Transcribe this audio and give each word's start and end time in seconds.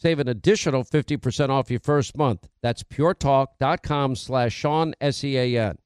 Save 0.00 0.18
an 0.18 0.28
additional 0.28 0.82
50% 0.82 1.50
off 1.50 1.70
your 1.70 1.80
first 1.80 2.16
month. 2.16 2.48
That's 2.62 2.82
puretalk.com 2.82 4.16
slash 4.16 4.54
Sean, 4.54 4.94
S-E-A-N. 4.98 5.76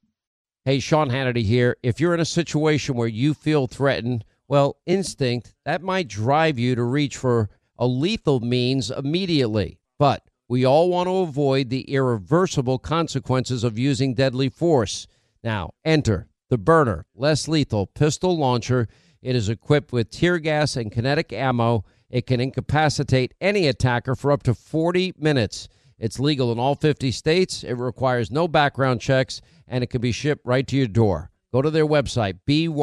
Hey, 0.63 0.79
Sean 0.79 1.09
Hannity 1.09 1.43
here. 1.43 1.75
If 1.83 1.99
you're 1.99 2.13
in 2.13 2.21
a 2.21 2.25
situation 2.25 2.95
where 2.95 3.09
you 3.09 3.33
feel 3.33 3.67
threatened, 3.67 4.23
well, 4.47 4.77
instinct, 4.85 5.53
that 5.65 5.81
might 5.81 6.07
drive 6.07 6.57
you 6.57 6.75
to 6.75 6.83
reach 6.83 7.17
for 7.17 7.49
a 7.77 7.87
lethal 7.87 8.39
means 8.39 8.89
immediately. 8.89 9.79
But 9.99 10.23
we 10.47 10.63
all 10.63 10.89
want 10.89 11.07
to 11.07 11.17
avoid 11.17 11.69
the 11.69 11.81
irreversible 11.81 12.79
consequences 12.79 13.65
of 13.65 13.77
using 13.77 14.13
deadly 14.13 14.47
force. 14.47 15.07
Now, 15.43 15.73
enter 15.83 16.29
the 16.49 16.57
Byrna, 16.57 17.03
less 17.15 17.49
lethal 17.49 17.87
pistol 17.87 18.37
launcher. 18.37 18.87
It 19.21 19.35
is 19.35 19.49
equipped 19.49 19.91
with 19.91 20.09
tear 20.09 20.39
gas 20.39 20.77
and 20.77 20.89
kinetic 20.89 21.33
ammo. 21.33 21.83
It 22.09 22.27
can 22.27 22.39
incapacitate 22.39 23.33
any 23.41 23.67
attacker 23.67 24.15
for 24.15 24.31
up 24.31 24.43
to 24.43 24.53
40 24.53 25.13
minutes. 25.17 25.67
It's 25.97 26.19
legal 26.19 26.51
in 26.51 26.59
all 26.59 26.75
50 26.75 27.11
states. 27.11 27.63
It 27.63 27.73
requires 27.73 28.31
no 28.31 28.47
background 28.47 29.01
checks, 29.01 29.41
and 29.67 29.83
it 29.83 29.87
can 29.87 30.01
be 30.01 30.11
shipped 30.11 30.45
right 30.45 30.67
to 30.67 30.75
your 30.75 30.87
door. 30.87 31.31
Go 31.53 31.61
to 31.61 31.69
their 31.69 31.87
website, 31.87 32.39
byrna.com 32.47 32.79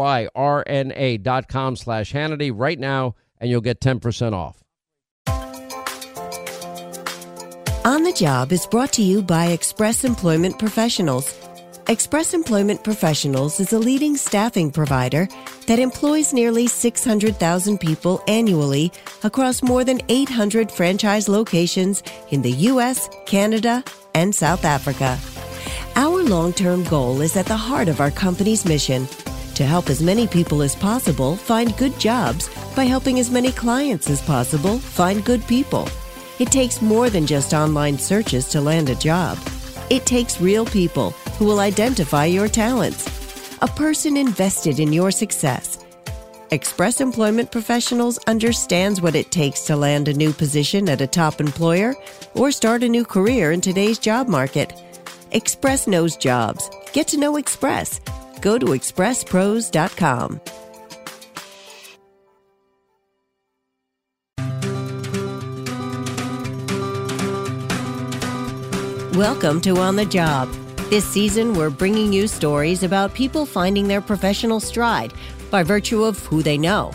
slash 1.77 2.12
Hannity 2.12 2.53
right 2.55 2.78
now, 2.78 3.15
and 3.39 3.50
you'll 3.50 3.61
get 3.61 3.81
10% 3.81 4.33
off. 4.33 4.62
On 7.84 8.05
the 8.05 8.12
Job 8.12 8.53
is 8.53 8.65
brought 8.67 8.93
to 8.95 9.03
you 9.03 9.23
by 9.23 9.47
Express 9.47 10.05
Employment 10.05 10.59
Professionals. 10.59 11.34
Express 11.88 12.33
Employment 12.33 12.84
Professionals 12.84 13.58
is 13.58 13.72
a 13.72 13.78
leading 13.78 14.16
staffing 14.16 14.70
provider 14.70 15.27
that 15.66 15.80
employs 15.80 16.33
nearly 16.33 16.69
600,000 16.69 17.78
people 17.78 18.22
annually 18.28 18.92
across 19.25 19.64
more 19.64 19.83
than 19.83 20.00
800 20.08 20.70
franchise 20.70 21.28
locations 21.28 22.05
in 22.30 22.41
the 22.41 22.53
U.S., 22.70 23.10
Canada, 23.27 23.83
and 24.14 24.33
South 24.33 24.64
Africa. 24.64 25.19
Our 25.97 26.22
long 26.22 26.53
term 26.53 26.84
goal 26.84 27.20
is 27.20 27.36
at 27.36 27.47
the 27.47 27.56
heart 27.56 27.88
of 27.88 28.00
our 28.00 28.12
company's 28.12 28.64
mission 28.64 29.08
to 29.56 29.64
help 29.64 29.91
as 29.91 30.03
many 30.03 30.28
people 30.28 30.62
as 30.62 30.76
possible 30.76 31.34
find 31.34 31.76
good 31.76 31.99
jobs 31.99 32.49
by 32.76 32.84
helping 32.84 33.19
as 33.19 33.31
many 33.31 33.50
clients 33.50 34.09
as 34.09 34.22
possible 34.22 34.78
find 34.78 35.25
good 35.25 35.44
people. 35.49 35.88
It 36.38 36.53
takes 36.53 36.81
more 36.81 37.10
than 37.10 37.26
just 37.26 37.53
online 37.53 37.99
searches 37.99 38.49
to 38.50 38.60
land 38.60 38.88
a 38.88 38.94
job. 38.94 39.37
It 39.91 40.06
takes 40.06 40.41
real 40.41 40.64
people 40.64 41.14
who 41.38 41.44
will 41.44 41.60
identify 41.60 42.25
your 42.25 42.48
talents, 42.48 43.06
a 43.62 43.66
person 43.66 44.16
invested 44.16 44.78
in 44.78 44.93
your 44.93 45.10
success. 45.10 45.84
Express 46.50 47.00
Employment 47.00 47.50
Professionals 47.50 48.19
understands 48.26 49.00
what 49.00 49.15
it 49.15 49.31
takes 49.31 49.62
to 49.62 49.75
land 49.76 50.09
a 50.09 50.12
new 50.12 50.32
position 50.32 50.88
at 50.88 51.00
a 51.00 51.06
top 51.06 51.41
employer 51.41 51.94
or 52.34 52.53
start 52.53 52.82
a 52.82 52.88
new 52.88 53.04
career 53.04 53.53
in 53.53 53.60
today's 53.60 53.98
job 53.98 54.28
market. 54.28 54.72
Express 55.31 55.87
knows 55.87 56.16
jobs. 56.16 56.69
Get 56.93 57.09
to 57.09 57.19
know 57.19 57.37
Express. 57.37 58.00
Go 58.43 58.59
to 58.59 58.66
expresspros.com. 58.66 60.41
Welcome 69.14 69.60
to 69.60 69.76
On 69.76 69.97
the 69.97 70.06
Job. 70.06 70.49
This 70.92 71.08
season, 71.08 71.54
we're 71.54 71.70
bringing 71.70 72.12
you 72.12 72.28
stories 72.28 72.82
about 72.82 73.14
people 73.14 73.47
finding 73.47 73.88
their 73.88 74.03
professional 74.03 74.60
stride 74.60 75.14
by 75.50 75.62
virtue 75.62 76.04
of 76.04 76.19
who 76.26 76.42
they 76.42 76.58
know. 76.58 76.92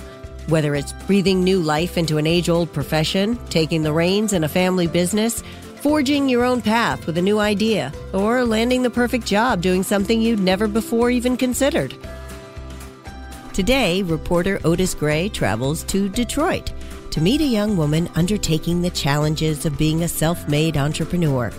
Whether 0.50 0.76
it's 0.76 0.94
breathing 1.08 1.44
new 1.44 1.60
life 1.60 1.98
into 1.98 2.20
an 2.20 2.28
age 2.28 2.48
old 2.48 2.72
profession, 2.72 3.40
taking 3.50 3.82
the 3.82 3.92
reins 3.92 4.34
in 4.34 4.44
a 4.44 4.48
family 4.48 4.86
business, 4.86 5.42
forging 5.82 6.30
your 6.30 6.44
own 6.44 6.62
path 6.62 7.08
with 7.08 7.18
a 7.18 7.24
new 7.24 7.40
idea, 7.40 7.92
or 8.14 8.46
landing 8.46 8.84
the 8.84 8.92
perfect 8.92 9.26
job 9.26 9.64
doing 9.64 9.82
something 9.82 10.22
you'd 10.22 10.40
never 10.40 10.68
before 10.68 11.10
even 11.10 11.36
considered. 11.36 11.96
Today, 13.52 14.04
reporter 14.04 14.60
Otis 14.64 14.94
Gray 14.94 15.28
travels 15.28 15.82
to 15.86 16.08
Detroit 16.08 16.72
to 17.10 17.20
meet 17.20 17.42
a 17.42 17.46
young 17.46 17.76
woman 17.76 18.12
undertaking 18.14 18.84
the 18.84 18.92
challenges 18.92 19.66
of 19.66 19.76
being 19.76 20.04
a 20.04 20.08
self 20.08 20.48
made 20.48 20.78
entrepreneur. 20.78 21.52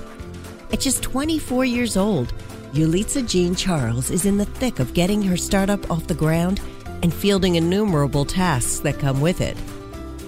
At 0.70 0.80
just 0.80 1.02
24 1.02 1.64
years 1.64 1.96
old, 1.96 2.32
Yelitsa 2.72 3.26
Jean 3.26 3.54
Charles 3.54 4.10
is 4.10 4.26
in 4.26 4.36
the 4.36 4.44
thick 4.44 4.78
of 4.78 4.92
getting 4.92 5.22
her 5.22 5.36
startup 5.36 5.90
off 5.90 6.06
the 6.06 6.14
ground 6.14 6.60
and 7.02 7.12
fielding 7.12 7.54
innumerable 7.54 8.26
tasks 8.26 8.80
that 8.80 8.98
come 8.98 9.20
with 9.20 9.40
it. 9.40 9.56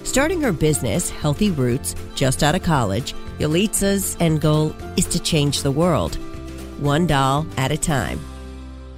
Starting 0.03 0.41
her 0.41 0.51
business, 0.51 1.11
Healthy 1.11 1.51
Roots, 1.51 1.93
just 2.15 2.41
out 2.41 2.55
of 2.55 2.63
college, 2.63 3.13
Yelitsa's 3.37 4.17
end 4.19 4.41
goal 4.41 4.75
is 4.97 5.05
to 5.07 5.19
change 5.19 5.61
the 5.61 5.71
world, 5.71 6.15
one 6.79 7.05
doll 7.05 7.45
at 7.57 7.71
a 7.71 7.77
time. 7.77 8.19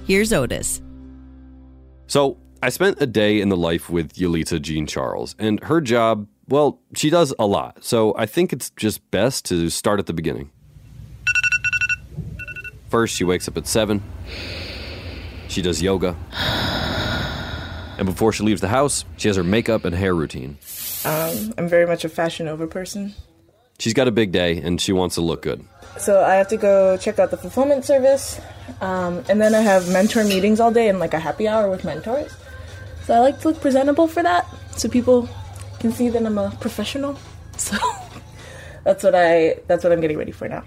Here's 0.06 0.32
Otis. 0.32 0.80
So, 2.06 2.38
I 2.62 2.70
spent 2.70 3.02
a 3.02 3.06
day 3.06 3.40
in 3.40 3.50
the 3.50 3.56
life 3.56 3.90
with 3.90 4.14
Yelitsa 4.14 4.62
Jean 4.62 4.86
Charles, 4.86 5.36
and 5.38 5.62
her 5.64 5.82
job, 5.82 6.26
well, 6.48 6.80
she 6.94 7.10
does 7.10 7.34
a 7.38 7.46
lot. 7.46 7.84
So, 7.84 8.14
I 8.16 8.24
think 8.24 8.52
it's 8.52 8.70
just 8.70 9.10
best 9.10 9.44
to 9.46 9.68
start 9.68 10.00
at 10.00 10.06
the 10.06 10.14
beginning. 10.14 10.50
First, 12.94 13.16
she 13.16 13.24
wakes 13.24 13.48
up 13.48 13.56
at 13.56 13.66
7. 13.66 14.00
She 15.48 15.62
does 15.62 15.82
yoga. 15.82 16.16
And 17.98 18.06
before 18.06 18.32
she 18.32 18.44
leaves 18.44 18.60
the 18.60 18.68
house, 18.68 19.04
she 19.16 19.26
has 19.26 19.36
her 19.36 19.42
makeup 19.42 19.84
and 19.84 19.92
hair 19.92 20.14
routine. 20.14 20.58
Um, 21.04 21.54
I'm 21.58 21.66
very 21.66 21.88
much 21.88 22.04
a 22.04 22.08
Fashion 22.08 22.46
over 22.46 22.68
person. 22.68 23.12
She's 23.80 23.94
got 23.94 24.06
a 24.06 24.12
big 24.12 24.30
day 24.30 24.58
and 24.58 24.80
she 24.80 24.92
wants 24.92 25.16
to 25.16 25.22
look 25.22 25.42
good. 25.42 25.64
So 25.98 26.22
I 26.22 26.36
have 26.36 26.46
to 26.50 26.56
go 26.56 26.96
check 26.96 27.18
out 27.18 27.32
the 27.32 27.36
fulfillment 27.36 27.84
service, 27.84 28.40
um, 28.80 29.24
and 29.28 29.40
then 29.40 29.56
I 29.56 29.60
have 29.60 29.90
mentor 29.90 30.22
meetings 30.22 30.60
all 30.60 30.70
day 30.70 30.88
and 30.88 31.00
like 31.00 31.14
a 31.14 31.18
happy 31.18 31.48
hour 31.48 31.68
with 31.68 31.84
mentors. 31.84 32.32
So 33.06 33.14
I 33.14 33.18
like 33.18 33.40
to 33.40 33.48
look 33.48 33.60
presentable 33.60 34.06
for 34.06 34.22
that, 34.22 34.46
so 34.76 34.88
people 34.88 35.28
can 35.80 35.90
see 35.90 36.10
that 36.10 36.24
I'm 36.24 36.38
a 36.38 36.52
professional. 36.60 37.18
So 37.56 37.76
that's 38.84 39.02
what 39.02 39.16
I 39.16 39.56
that's 39.66 39.82
what 39.82 39.92
I'm 39.92 40.00
getting 40.00 40.18
ready 40.18 40.30
for 40.32 40.48
now. 40.48 40.62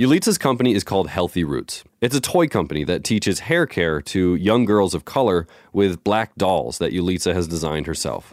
Yelitsa's 0.00 0.38
company 0.38 0.72
is 0.72 0.82
called 0.82 1.08
Healthy 1.08 1.44
Roots. 1.44 1.84
It's 2.00 2.16
a 2.16 2.22
toy 2.22 2.48
company 2.48 2.84
that 2.84 3.04
teaches 3.04 3.40
hair 3.40 3.66
care 3.66 4.00
to 4.00 4.34
young 4.34 4.64
girls 4.64 4.94
of 4.94 5.04
color 5.04 5.46
with 5.74 6.02
black 6.02 6.34
dolls 6.36 6.78
that 6.78 6.94
Yelitsa 6.94 7.34
has 7.34 7.46
designed 7.46 7.86
herself. 7.86 8.32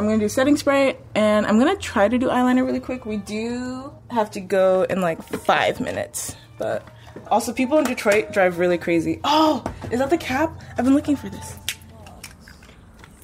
I'm 0.00 0.06
gonna 0.06 0.18
do 0.18 0.28
setting 0.28 0.56
spray 0.56 0.96
and 1.14 1.46
I'm 1.46 1.60
gonna 1.60 1.76
try 1.76 2.08
to 2.08 2.18
do 2.18 2.26
eyeliner 2.26 2.66
really 2.66 2.80
quick. 2.80 3.06
We 3.06 3.18
do 3.18 3.92
have 4.10 4.32
to 4.32 4.40
go 4.40 4.82
in 4.90 5.00
like 5.00 5.22
five 5.22 5.78
minutes, 5.78 6.34
but 6.58 6.84
also 7.30 7.52
people 7.52 7.78
in 7.78 7.84
Detroit 7.84 8.32
drive 8.32 8.58
really 8.58 8.76
crazy. 8.76 9.20
Oh, 9.22 9.62
is 9.92 10.00
that 10.00 10.10
the 10.10 10.18
cap? 10.18 10.60
I've 10.76 10.84
been 10.84 10.96
looking 10.96 11.14
for 11.14 11.28
this. 11.28 11.56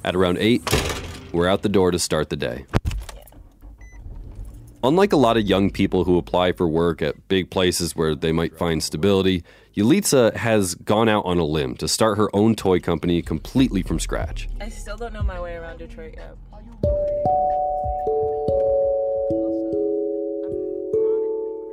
At 0.04 0.14
around 0.14 0.38
8, 0.38 1.32
we're 1.32 1.48
out 1.48 1.62
the 1.62 1.68
door 1.68 1.90
to 1.90 1.98
start 1.98 2.30
the 2.30 2.36
day. 2.36 2.64
Unlike 4.82 5.12
a 5.12 5.16
lot 5.16 5.36
of 5.36 5.46
young 5.46 5.68
people 5.70 6.04
who 6.04 6.16
apply 6.16 6.52
for 6.52 6.66
work 6.66 7.02
at 7.02 7.28
big 7.28 7.50
places 7.50 7.94
where 7.94 8.14
they 8.14 8.32
might 8.32 8.56
find 8.56 8.82
stability, 8.82 9.44
Yelitsa 9.76 10.34
has 10.34 10.74
gone 10.74 11.06
out 11.06 11.26
on 11.26 11.36
a 11.36 11.44
limb 11.44 11.76
to 11.76 11.86
start 11.86 12.16
her 12.16 12.34
own 12.34 12.54
toy 12.54 12.80
company 12.80 13.20
completely 13.20 13.82
from 13.82 14.00
scratch. 14.00 14.48
I 14.58 14.70
still 14.70 14.96
don't 14.96 15.12
know 15.12 15.22
my 15.22 15.38
way 15.38 15.56
around 15.56 15.78
Detroit 15.78 16.14
yet. 16.16 16.34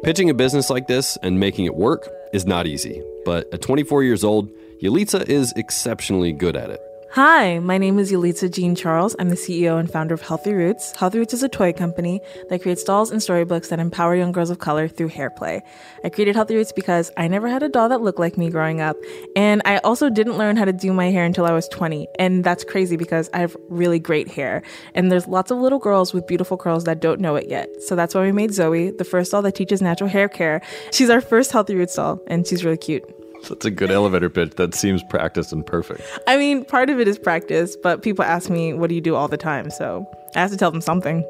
Pitching 0.04 0.30
a 0.30 0.34
business 0.34 0.70
like 0.70 0.88
this 0.88 1.18
and 1.24 1.40
making 1.40 1.66
it 1.66 1.76
work 1.76 2.10
is 2.34 2.46
not 2.46 2.68
easy, 2.68 3.02
but 3.24 3.52
at 3.54 3.62
24 3.62 4.04
years 4.04 4.26
old, 4.26 4.50
Yelitsa 4.82 5.28
is 5.30 5.54
exceptionally 5.56 6.34
good 6.34 6.58
at 6.58 6.70
it. 6.70 6.82
Hi, 7.12 7.58
my 7.60 7.78
name 7.78 8.00
is 8.00 8.12
Yelitsa 8.12 8.52
Jean 8.54 8.76
Charles. 8.76 9.16
I'm 9.18 9.30
the 9.30 9.36
CEO 9.36 9.80
and 9.80 9.90
founder 9.90 10.14
of 10.14 10.22
Healthy 10.22 10.54
Roots. 10.54 10.94
Healthy 10.98 11.20
Roots 11.20 11.34
is 11.34 11.42
a 11.42 11.48
toy 11.50 11.72
company 11.72 12.22
that 12.50 12.62
creates 12.62 12.84
dolls 12.84 13.12
and 13.12 13.24
storybooks 13.24 13.70
that 13.70 13.80
empower 13.80 14.14
young 14.14 14.34
girls 14.34 14.50
of 14.50 14.60
color 14.60 14.90
through 14.90 15.08
hair 15.08 15.30
play. 15.30 15.64
I 16.04 16.10
created 16.10 16.36
Healthy 16.36 16.56
Roots 16.56 16.74
because 16.74 17.10
I 17.16 17.30
never 17.30 17.48
had 17.48 17.64
a 17.64 17.70
doll 17.70 17.88
that 17.90 18.02
looked 18.02 18.20
like 18.20 18.38
me 18.38 18.50
growing 18.50 18.82
up, 18.82 18.98
and 19.38 19.62
I 19.64 19.78
also 19.80 20.10
didn't 20.10 20.38
learn 20.38 20.58
how 20.58 20.66
to 20.66 20.74
do 20.74 20.92
my 20.92 21.10
hair 21.10 21.24
until 21.24 21.46
I 21.46 21.54
was 21.54 21.68
20. 21.70 22.08
And 22.20 22.44
that's 22.44 22.66
crazy 22.66 22.98
because 22.98 23.30
I 23.34 23.40
have 23.40 23.56
really 23.70 24.00
great 24.00 24.28
hair, 24.28 24.62
and 24.94 25.10
there's 25.10 25.28
lots 25.28 25.50
of 25.50 25.60
little 25.60 25.80
girls 25.80 26.14
with 26.14 26.28
beautiful 26.28 26.58
curls 26.58 26.84
that 26.84 27.00
don't 27.00 27.22
know 27.22 27.36
it 27.38 27.48
yet. 27.48 27.70
So 27.84 27.96
that's 27.96 28.14
why 28.14 28.22
we 28.22 28.34
made 28.34 28.54
Zoe, 28.54 28.92
the 28.92 29.06
first 29.06 29.32
doll 29.32 29.42
that 29.44 29.56
teaches 29.56 29.82
natural 29.82 30.10
hair 30.10 30.28
care. 30.28 30.62
She's 30.92 31.10
our 31.10 31.22
first 31.22 31.54
Healthy 31.54 31.76
Roots 31.76 31.96
doll, 31.96 32.22
and 32.28 32.46
she's 32.46 32.66
really 32.66 32.78
cute. 32.78 33.06
That's 33.48 33.66
a 33.66 33.72
good 33.72 33.92
elevator 33.92 34.30
pitch. 34.30 34.56
That 34.56 34.74
seems 34.76 35.04
practiced 35.04 35.52
and 35.54 35.66
perfect. 35.66 36.02
I 36.28 36.38
mean, 36.38 36.66
part 36.66 36.90
of 36.90 37.00
it 37.00 37.08
is 37.08 37.18
practice, 37.18 37.76
but 37.76 38.02
people 38.02 38.24
ask 38.24 38.50
me, 38.50 38.74
what 38.74 38.90
do 38.90 38.96
you 38.96 39.02
do 39.02 39.16
all 39.16 39.28
the 39.28 39.38
time? 39.38 39.70
So 39.70 40.06
I 40.36 40.40
have 40.40 40.52
to 40.52 40.58
tell 40.58 40.72
them 40.72 40.82
something. 40.82 41.24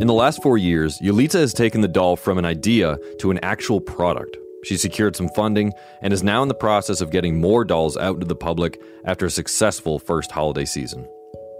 In 0.00 0.08
the 0.08 0.14
last 0.14 0.42
four 0.42 0.58
years, 0.58 0.98
Yelitsa 0.98 1.40
has 1.40 1.54
taken 1.54 1.80
the 1.80 1.88
doll 1.88 2.16
from 2.16 2.36
an 2.36 2.44
idea 2.44 2.98
to 3.20 3.30
an 3.30 3.38
actual 3.42 3.80
product. 3.80 4.36
She 4.64 4.76
secured 4.76 5.16
some 5.16 5.28
funding 5.28 5.72
and 6.02 6.12
is 6.12 6.22
now 6.22 6.42
in 6.42 6.48
the 6.48 6.54
process 6.54 7.00
of 7.00 7.10
getting 7.10 7.40
more 7.40 7.64
dolls 7.64 7.96
out 7.96 8.20
to 8.20 8.26
the 8.26 8.34
public 8.34 8.80
after 9.04 9.26
a 9.26 9.30
successful 9.30 9.98
first 9.98 10.30
holiday 10.30 10.64
season. 10.64 11.08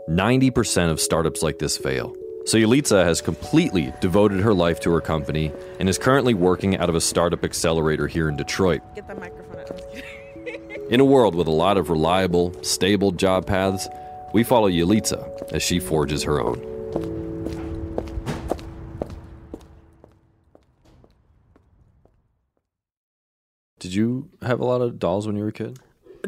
90% 0.08 0.90
of 0.90 1.00
startups 1.00 1.42
like 1.42 1.58
this 1.58 1.76
fail. 1.76 2.14
So 2.44 2.58
Yelitsa 2.58 3.04
has 3.04 3.20
completely 3.20 3.92
devoted 4.00 4.40
her 4.40 4.52
life 4.52 4.80
to 4.80 4.90
her 4.92 5.00
company 5.00 5.52
and 5.78 5.88
is 5.88 5.96
currently 5.96 6.34
working 6.34 6.76
out 6.76 6.88
of 6.88 6.96
a 6.96 7.00
startup 7.00 7.44
accelerator 7.44 8.08
here 8.08 8.28
in 8.28 8.36
Detroit. 8.36 8.82
Get 8.96 9.06
that 9.06 9.18
microphone 9.18 9.60
out. 9.60 10.90
In 10.90 10.98
a 10.98 11.04
world 11.04 11.36
with 11.36 11.46
a 11.46 11.52
lot 11.52 11.78
of 11.78 11.88
reliable, 11.88 12.52
stable 12.64 13.12
job 13.12 13.46
paths, 13.46 13.88
we 14.32 14.42
follow 14.42 14.68
Yelitsa 14.68 15.52
as 15.52 15.62
she 15.62 15.78
forges 15.78 16.24
her 16.24 16.40
own. 16.40 16.60
Did 23.78 23.94
you 23.94 24.30
have 24.42 24.58
a 24.60 24.64
lot 24.64 24.80
of 24.80 24.98
dolls 24.98 25.26
when 25.26 25.36
you 25.36 25.42
were 25.42 25.48
a 25.48 25.52
kid? 25.52 25.78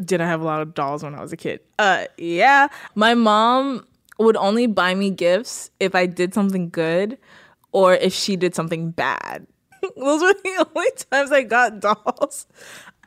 Did 0.03 0.21
I 0.21 0.27
have 0.27 0.41
a 0.41 0.45
lot 0.45 0.61
of 0.61 0.73
dolls 0.73 1.03
when 1.03 1.13
I 1.13 1.21
was 1.21 1.33
a 1.33 1.37
kid? 1.37 1.59
Uh, 1.77 2.05
yeah. 2.17 2.67
My 2.95 3.13
mom 3.13 3.85
would 4.17 4.37
only 4.37 4.67
buy 4.67 4.95
me 4.95 5.09
gifts 5.09 5.71
if 5.79 5.95
I 5.95 6.05
did 6.05 6.33
something 6.33 6.69
good 6.69 7.17
or 7.71 7.93
if 7.93 8.13
she 8.13 8.35
did 8.35 8.55
something 8.55 8.91
bad. 8.91 9.47
Those 9.97 10.21
were 10.21 10.33
the 10.33 10.67
only 10.75 10.91
times 11.11 11.31
I 11.31 11.43
got 11.43 11.79
dolls. 11.79 12.47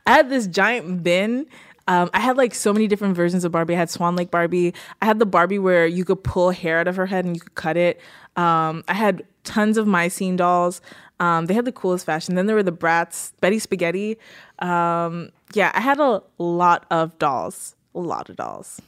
I 0.05 0.13
had 0.13 0.29
this 0.29 0.47
giant 0.47 1.03
bin. 1.03 1.47
Um, 1.87 2.11
I 2.13 2.19
had 2.19 2.37
like 2.37 2.53
so 2.53 2.71
many 2.71 2.87
different 2.87 3.15
versions 3.15 3.43
of 3.43 3.51
Barbie. 3.51 3.73
I 3.73 3.77
had 3.79 3.89
Swan 3.89 4.15
Lake 4.15 4.29
Barbie. 4.29 4.75
I 5.01 5.05
had 5.05 5.17
the 5.17 5.25
Barbie 5.25 5.57
where 5.57 5.87
you 5.87 6.05
could 6.05 6.23
pull 6.23 6.51
hair 6.51 6.79
out 6.79 6.87
of 6.87 6.95
her 6.95 7.07
head 7.07 7.25
and 7.25 7.35
you 7.35 7.41
could 7.41 7.55
cut 7.55 7.77
it. 7.77 7.99
Um, 8.35 8.83
I 8.87 8.93
had 8.93 9.23
tons 9.43 9.77
of 9.77 9.87
My 9.87 10.07
Scene 10.07 10.35
dolls. 10.35 10.81
Um, 11.19 11.47
they 11.47 11.53
had 11.53 11.65
the 11.65 11.71
coolest 11.71 12.05
fashion. 12.05 12.35
Then 12.35 12.45
there 12.45 12.55
were 12.55 12.63
the 12.63 12.71
Bratz, 12.71 13.33
Betty 13.41 13.57
Spaghetti. 13.57 14.17
Um, 14.59 15.31
yeah, 15.53 15.71
I 15.73 15.81
had 15.81 15.99
a 15.99 16.21
lot 16.37 16.85
of 16.91 17.17
dolls. 17.17 17.75
A 17.95 17.99
lot 17.99 18.29
of 18.29 18.35
dolls. 18.35 18.79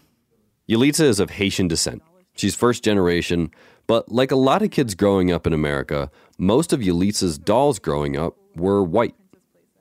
Yelitsa 0.69 1.01
is 1.01 1.19
of 1.19 1.31
Haitian 1.31 1.67
descent. 1.67 2.03
She's 2.35 2.55
first 2.55 2.83
generation, 2.83 3.51
but 3.87 4.11
like 4.11 4.31
a 4.31 4.35
lot 4.35 4.61
of 4.61 4.71
kids 4.71 4.95
growing 4.95 5.31
up 5.31 5.45
in 5.45 5.53
America, 5.53 6.09
most 6.37 6.73
of 6.73 6.79
Yelitsa's 6.79 7.37
dolls 7.37 7.79
growing 7.79 8.17
up 8.17 8.37
were 8.55 8.83
white. 8.83 9.15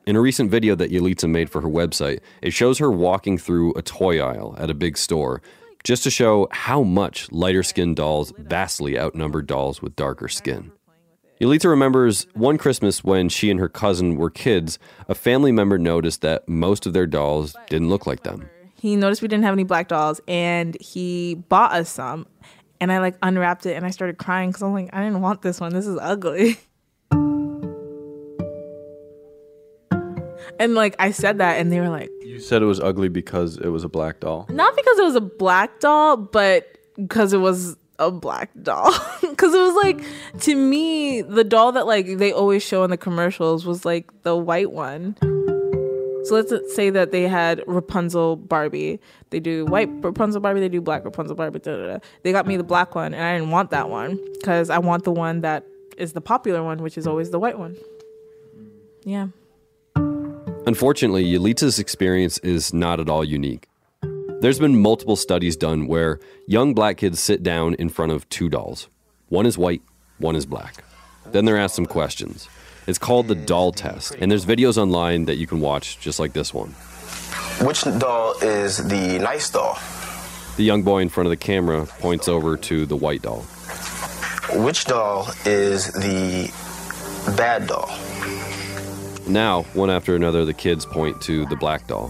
In 0.07 0.17
a 0.17 0.21
recent 0.21 0.51
video 0.51 0.75
that 0.75 0.91
Yelitsa 0.91 1.29
made 1.29 1.51
for 1.51 1.61
her 1.61 1.69
website, 1.69 2.21
it 2.43 2.53
shows 2.53 2.79
her 2.79 2.91
walking 2.91 3.39
through 3.39 3.75
a 3.75 3.83
toy 3.83 4.21
aisle 4.21 4.57
at 4.59 4.71
a 4.71 4.75
big 4.75 4.99
store 4.99 5.43
just 5.85 6.03
to 6.03 6.11
show 6.11 6.49
how 6.51 6.83
much 6.83 7.31
lighter 7.33 7.63
skinned 7.63 7.97
dolls 7.97 8.33
vastly 8.39 8.99
outnumber 8.99 9.43
dolls 9.43 9.81
with 9.81 9.97
darker 9.97 10.29
skin. 10.29 10.73
Yelitsa 11.41 11.71
remembers 11.71 12.27
one 12.35 12.59
Christmas 12.59 13.03
when 13.03 13.31
she 13.31 13.51
and 13.51 13.59
her 13.61 13.69
cousin 13.69 14.17
were 14.17 14.29
kids, 14.29 14.79
a 15.09 15.15
family 15.15 15.53
member 15.53 15.79
noticed 15.79 16.21
that 16.21 16.47
most 16.47 16.85
of 16.85 16.93
their 16.93 17.07
dolls 17.07 17.57
didn't 17.69 17.89
look 17.89 18.07
like 18.07 18.25
them. 18.25 18.51
He 18.81 18.97
noticed 18.97 19.21
we 19.21 19.29
didn't 19.29 19.45
have 19.45 19.53
any 19.53 19.65
black 19.65 19.89
dolls 19.89 20.23
and 20.27 20.75
he 20.81 21.35
bought 21.35 21.73
us 21.73 21.91
some. 21.91 22.27
And 22.81 22.91
I 22.91 22.99
like 22.99 23.15
unwrapped 23.23 23.67
it 23.67 23.77
and 23.77 23.85
I 23.85 23.91
started 23.91 24.17
crying 24.17 24.49
because 24.49 24.63
I'm 24.63 24.73
like, 24.73 24.89
I 24.95 25.05
didn't 25.05 25.21
want 25.21 25.43
this 25.43 25.61
one. 25.61 25.75
This 25.75 25.87
is 25.87 25.99
ugly. 26.01 26.57
and 30.59 30.75
like 30.75 30.97
I 30.99 31.11
said 31.11 31.39
that 31.39 31.59
and 31.61 31.71
they 31.71 31.79
were 31.81 31.91
like, 31.91 32.09
You 32.23 32.41
said 32.41 32.63
it 32.63 32.67
was 32.67 32.81
ugly 32.81 33.09
because 33.09 33.59
it 33.59 33.69
was 33.69 33.85
a 33.85 33.89
black 33.89 34.21
doll. 34.21 34.47
not 34.51 34.75
because 34.75 34.99
it 34.99 35.05
was 35.05 35.15
a 35.15 35.21
black 35.21 35.79
doll, 35.81 36.17
but 36.17 36.79
because 36.97 37.35
it 37.35 37.39
was 37.39 37.77
a 37.99 38.11
black 38.11 38.51
doll. 38.63 38.93
Because 39.31 39.55
it 39.55 39.61
was 39.61 39.75
like, 39.83 40.05
to 40.43 40.55
me, 40.55 41.23
the 41.23 41.45
doll 41.45 41.73
that 41.73 41.87
like 41.87 42.19
they 42.19 42.31
always 42.33 42.63
show 42.63 42.85
in 42.85 42.91
the 42.91 42.99
commercials 42.99 43.65
was 43.65 43.85
like 43.87 44.11
the 44.23 44.37
white 44.37 44.71
one. 44.71 45.17
So 46.31 46.37
let's 46.37 46.77
say 46.77 46.91
that 46.91 47.11
they 47.11 47.27
had 47.27 47.61
Rapunzel 47.67 48.37
Barbie. 48.37 49.01
They 49.31 49.41
do 49.41 49.65
white 49.65 49.89
Rapunzel 50.01 50.41
Barbie, 50.41 50.61
they 50.61 50.69
do 50.69 50.81
black 50.81 51.05
Rapunzel 51.05 51.35
Barbie. 51.35 51.59
Da, 51.59 51.77
da, 51.77 51.87
da. 51.95 51.99
They 52.23 52.31
got 52.31 52.47
me 52.47 52.57
the 52.57 52.63
black 52.63 52.95
one, 52.95 53.15
and 53.15 53.25
I 53.25 53.37
didn't 53.37 53.51
want 53.51 53.71
that 53.71 53.91
one 53.91 54.17
because 54.35 54.71
I 54.71 54.79
want 54.79 55.03
the 55.03 55.11
one 55.11 55.41
that 55.41 55.67
is 55.97 56.13
the 56.13 56.21
popular 56.21 56.63
one, 56.63 56.85
which 56.85 56.97
is 56.97 57.09
always 57.09 57.33
the 57.33 57.41
white 57.41 57.59
one. 57.59 57.77
Yeah. 59.03 59.31
Unfortunately, 60.69 61.25
Yelitsa's 61.25 61.81
experience 61.81 62.39
is 62.45 62.73
not 62.73 63.01
at 63.01 63.09
all 63.09 63.25
unique. 63.25 63.67
There's 64.41 64.61
been 64.61 64.81
multiple 64.81 65.17
studies 65.17 65.57
done 65.57 65.89
where 65.89 66.21
young 66.47 66.75
black 66.75 66.99
kids 66.99 67.19
sit 67.19 67.43
down 67.43 67.75
in 67.75 67.89
front 67.89 68.13
of 68.13 68.29
two 68.29 68.49
dolls. 68.49 68.89
One 69.31 69.47
is 69.47 69.59
white, 69.59 69.83
one 70.19 70.37
is 70.37 70.47
black. 70.47 70.85
Then 71.27 71.45
they're 71.45 71.59
asked 71.59 71.75
some 71.75 71.87
questions. 71.87 72.49
It's 72.87 72.99
called 72.99 73.29
the 73.29 73.35
doll 73.35 73.73
test, 73.73 74.17
and 74.19 74.31
there's 74.31 74.45
videos 74.45 74.77
online 74.77 75.27
that 75.27 75.37
you 75.37 75.47
can 75.47 75.61
watch 75.61 76.01
just 76.01 76.19
like 76.19 76.33
this 76.33 76.53
one. 76.53 76.71
Which 77.61 77.85
doll 77.85 78.35
is 78.43 78.79
the 78.79 79.19
nice 79.19 79.51
doll? 79.51 79.79
The 80.57 80.65
young 80.65 80.83
boy 80.83 81.01
in 81.01 81.09
front 81.09 81.27
of 81.27 81.31
the 81.31 81.37
camera 81.37 81.87
points 81.87 82.27
over 82.27 82.57
to 82.57 82.87
the 82.87 82.97
white 82.97 83.23
doll. 83.23 83.43
Which 84.55 84.87
doll 84.87 85.29
is 85.45 85.93
the 85.93 86.51
bad 87.37 87.67
doll? 87.67 87.89
Now, 89.29 89.63
one 89.75 89.91
after 89.91 90.17
another, 90.17 90.45
the 90.45 90.55
kids 90.55 90.85
point 90.85 91.21
to 91.23 91.47
the 91.47 91.57
black 91.57 91.87
doll. 91.87 92.09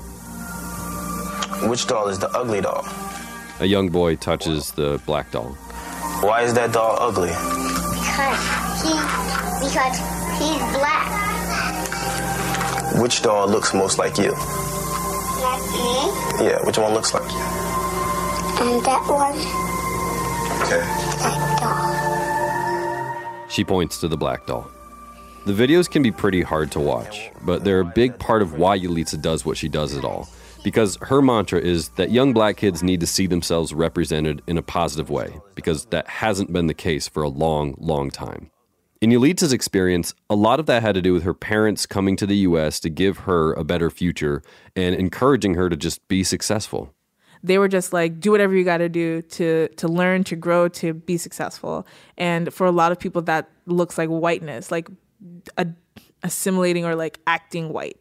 Which 1.68 1.86
doll 1.86 2.08
is 2.08 2.18
the 2.18 2.30
ugly 2.30 2.62
doll? 2.62 2.86
A 3.60 3.66
young 3.66 3.90
boy 3.90 4.16
touches 4.16 4.70
the 4.70 4.98
black 5.04 5.30
doll. 5.30 5.50
Why 6.22 6.42
is 6.42 6.54
that 6.54 6.72
doll 6.72 6.96
ugly? 6.98 7.28
Because 7.28 8.59
he, 8.82 8.94
because 9.66 9.96
he's 10.38 10.62
black. 10.76 11.08
Which 13.00 13.22
doll 13.22 13.48
looks 13.48 13.72
most 13.74 13.98
like 13.98 14.18
you? 14.18 14.32
Like 14.32 15.62
me. 15.72 16.46
Yeah, 16.46 16.58
which 16.64 16.78
one 16.78 16.92
looks 16.94 17.14
like 17.14 17.30
you? 17.30 17.38
And 18.62 18.84
that 18.84 19.02
one, 19.08 19.36
Okay. 20.62 20.80
that 21.22 21.58
doll. 21.60 23.48
She 23.48 23.64
points 23.64 23.98
to 24.00 24.08
the 24.08 24.16
black 24.16 24.46
doll. 24.46 24.70
The 25.46 25.52
videos 25.54 25.88
can 25.90 26.02
be 26.02 26.12
pretty 26.12 26.42
hard 26.42 26.70
to 26.72 26.80
watch, 26.80 27.30
but 27.42 27.64
they're 27.64 27.80
a 27.80 27.84
big 27.84 28.18
part 28.18 28.42
of 28.42 28.58
why 28.58 28.78
Yelitsa 28.78 29.20
does 29.22 29.46
what 29.46 29.56
she 29.56 29.68
does 29.68 29.96
at 29.96 30.04
all. 30.04 30.28
Because 30.62 30.98
her 31.00 31.22
mantra 31.22 31.58
is 31.58 31.88
that 31.90 32.10
young 32.10 32.34
black 32.34 32.58
kids 32.58 32.82
need 32.82 33.00
to 33.00 33.06
see 33.06 33.26
themselves 33.26 33.72
represented 33.72 34.42
in 34.46 34.58
a 34.58 34.62
positive 34.62 35.08
way, 35.08 35.32
because 35.54 35.86
that 35.86 36.06
hasn't 36.06 36.52
been 36.52 36.66
the 36.66 36.74
case 36.74 37.08
for 37.08 37.22
a 37.22 37.30
long, 37.30 37.74
long 37.78 38.10
time. 38.10 38.50
In 39.00 39.08
Yelitsa's 39.08 39.54
experience, 39.54 40.14
a 40.28 40.34
lot 40.34 40.60
of 40.60 40.66
that 40.66 40.82
had 40.82 40.94
to 40.94 41.00
do 41.00 41.14
with 41.14 41.22
her 41.22 41.32
parents 41.32 41.86
coming 41.86 42.16
to 42.16 42.26
the 42.26 42.36
US 42.38 42.78
to 42.80 42.90
give 42.90 43.20
her 43.20 43.54
a 43.54 43.64
better 43.64 43.88
future 43.88 44.42
and 44.76 44.94
encouraging 44.94 45.54
her 45.54 45.70
to 45.70 45.76
just 45.76 46.06
be 46.08 46.22
successful. 46.22 46.94
they 47.42 47.56
were 47.56 47.68
just 47.68 47.94
like 47.94 48.20
do 48.20 48.30
whatever 48.30 48.54
you 48.54 48.62
got 48.62 48.78
to 48.78 48.88
do 48.90 49.22
to 49.22 49.68
to 49.68 49.88
learn 49.88 50.22
to 50.24 50.36
grow 50.36 50.68
to 50.68 50.92
be 50.92 51.16
successful. 51.16 51.86
And 52.18 52.52
for 52.52 52.66
a 52.66 52.70
lot 52.70 52.92
of 52.92 52.98
people 53.00 53.22
that 53.22 53.48
looks 53.64 53.96
like 53.96 54.10
whiteness 54.10 54.70
like 54.70 54.90
a, 55.56 55.66
assimilating 56.22 56.84
or 56.84 56.94
like 56.94 57.18
acting 57.26 57.72
white. 57.72 57.96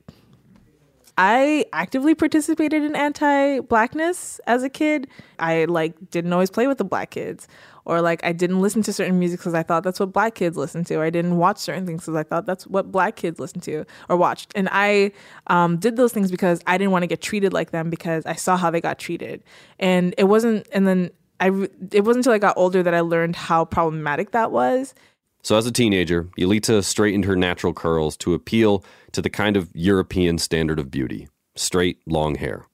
I 1.18 1.66
actively 1.74 2.16
participated 2.16 2.84
in 2.84 2.96
anti-blackness 2.96 4.40
as 4.48 4.64
a 4.64 4.70
kid. 4.70 5.08
I 5.38 5.66
like 5.66 5.94
didn't 6.12 6.32
always 6.34 6.50
play 6.50 6.68
with 6.68 6.78
the 6.78 6.86
black 6.86 7.12
kids 7.12 7.48
or 7.90 8.02
like 8.02 8.24
i 8.24 8.32
didn't 8.32 8.62
listen 8.62 8.82
to 8.84 8.94
certain 8.94 9.18
music 9.20 9.40
because 9.40 9.54
i 9.54 9.64
thought 9.64 9.84
that's 9.84 10.00
what 10.00 10.14
black 10.14 10.36
kids 10.36 10.56
listen 10.56 10.84
to. 10.86 10.96
Or 10.96 11.04
i 11.04 11.10
didn't 11.10 11.38
watch 11.38 11.58
certain 11.58 11.86
things 11.86 12.02
because 12.02 12.16
i 12.16 12.24
thought 12.24 12.46
that's 12.46 12.66
what 12.68 12.92
black 12.92 13.16
kids 13.16 13.40
listen 13.40 13.60
to 13.62 13.86
or 14.08 14.16
watched. 14.16 14.52
And 14.56 14.70
i 14.72 15.12
um, 15.48 15.78
did 15.78 15.96
those 15.98 16.14
things 16.14 16.32
because 16.32 16.62
i 16.68 16.78
didn't 16.78 16.92
want 16.92 17.04
to 17.04 17.08
get 17.08 17.22
treated 17.22 17.52
like 17.52 17.72
them 17.72 17.90
because 17.90 18.26
i 18.26 18.34
saw 18.34 18.56
how 18.56 18.70
they 18.70 18.80
got 18.80 19.00
treated. 19.00 19.44
And 19.80 20.14
it 20.18 20.26
wasn't 20.26 20.68
and 20.72 20.88
then 20.88 21.10
i 21.40 21.48
it 21.92 22.06
wasn't 22.06 22.18
until 22.18 22.34
i 22.34 22.38
got 22.38 22.56
older 22.56 22.84
that 22.84 22.94
i 22.94 23.02
learned 23.02 23.36
how 23.36 23.66
problematic 23.66 24.32
that 24.32 24.52
was. 24.52 24.94
So, 25.42 25.58
as 25.58 25.66
a 25.66 25.72
teenager, 25.72 26.26
Yelitsa 26.38 26.84
straightened 26.84 27.24
her 27.24 27.36
natural 27.36 27.74
curls 27.74 28.18
to 28.18 28.34
appeal 28.34 28.84
to 29.14 29.22
the 29.22 29.30
kind 29.30 29.56
of 29.56 29.70
European 29.74 30.38
standard 30.38 30.80
of 30.80 30.92
beauty 30.92 31.30
straight, 31.56 32.00
long 32.06 32.36
hair. 32.36 32.66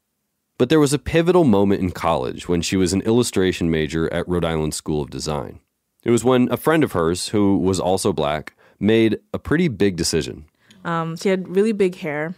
But 0.58 0.70
there 0.70 0.80
was 0.80 0.94
a 0.94 1.00
pivotal 1.00 1.44
moment 1.44 1.82
in 1.82 1.92
college 1.92 2.48
when 2.48 2.62
she 2.62 2.78
was 2.78 2.94
an 2.94 3.02
illustration 3.02 3.70
major 3.70 4.12
at 4.14 4.28
Rhode 4.28 4.46
Island 4.46 4.74
School 4.74 5.02
of 5.02 5.10
Design. 5.10 5.60
It 6.04 6.12
was 6.12 6.24
when 6.24 6.50
a 6.52 6.58
friend 6.58 6.84
of 6.84 6.94
hers, 6.94 7.30
who 7.30 7.58
was 7.58 7.80
also 7.80 8.14
black, 8.14 8.56
made 8.80 9.20
a 9.34 9.40
pretty 9.40 9.68
big 9.68 9.98
decision. 9.98 10.46
Um, 10.86 11.18
she 11.18 11.30
had 11.30 11.48
really 11.48 11.74
big 11.74 11.96
hair. 11.96 12.36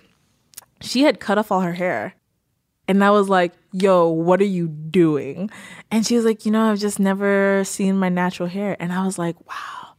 She 0.82 1.04
had 1.04 1.20
cut 1.20 1.38
off 1.38 1.52
all 1.52 1.62
her 1.62 1.74
hair. 1.74 2.16
And 2.88 3.04
I 3.04 3.12
was 3.12 3.28
like, 3.28 3.52
yo, 3.74 4.08
what 4.08 4.40
are 4.40 4.46
you 4.46 4.68
doing? 4.70 5.50
And 5.92 6.06
she 6.06 6.16
was 6.16 6.24
like, 6.24 6.46
you 6.46 6.52
know, 6.52 6.72
I've 6.72 6.80
just 6.80 7.00
never 7.00 7.64
seen 7.66 7.98
my 7.98 8.10
natural 8.10 8.48
hair. 8.48 8.78
And 8.80 8.94
I 8.94 9.06
was 9.06 9.20
like, 9.20 9.36
wow, 9.48 9.96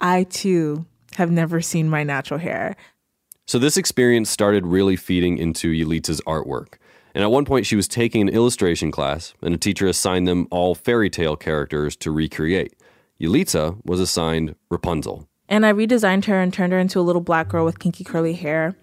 I 0.00 0.24
too 0.24 0.86
have 1.16 1.30
never 1.30 1.60
seen 1.60 1.90
my 1.90 2.02
natural 2.02 2.40
hair. 2.40 2.74
So, 3.46 3.58
this 3.58 3.76
experience 3.76 4.30
started 4.30 4.66
really 4.66 4.96
feeding 4.96 5.36
into 5.36 5.72
Yelitsa's 5.72 6.22
artwork. 6.22 6.74
And 7.14 7.22
at 7.22 7.30
one 7.30 7.44
point, 7.44 7.66
she 7.66 7.76
was 7.76 7.88
taking 7.88 8.22
an 8.22 8.28
illustration 8.28 8.90
class, 8.90 9.34
and 9.42 9.54
a 9.54 9.58
teacher 9.58 9.86
assigned 9.86 10.26
them 10.26 10.48
all 10.50 10.74
fairy 10.74 11.10
tale 11.10 11.36
characters 11.36 11.96
to 11.96 12.10
recreate. 12.10 12.74
Yelitsa 13.20 13.78
was 13.84 14.00
assigned 14.00 14.54
Rapunzel. 14.70 15.28
And 15.48 15.66
I 15.66 15.72
redesigned 15.72 16.24
her 16.24 16.40
and 16.40 16.52
turned 16.52 16.72
her 16.72 16.78
into 16.78 16.98
a 16.98 17.02
little 17.02 17.20
black 17.20 17.48
girl 17.48 17.64
with 17.64 17.78
kinky 17.78 18.04
curly 18.04 18.32
hair 18.32 18.74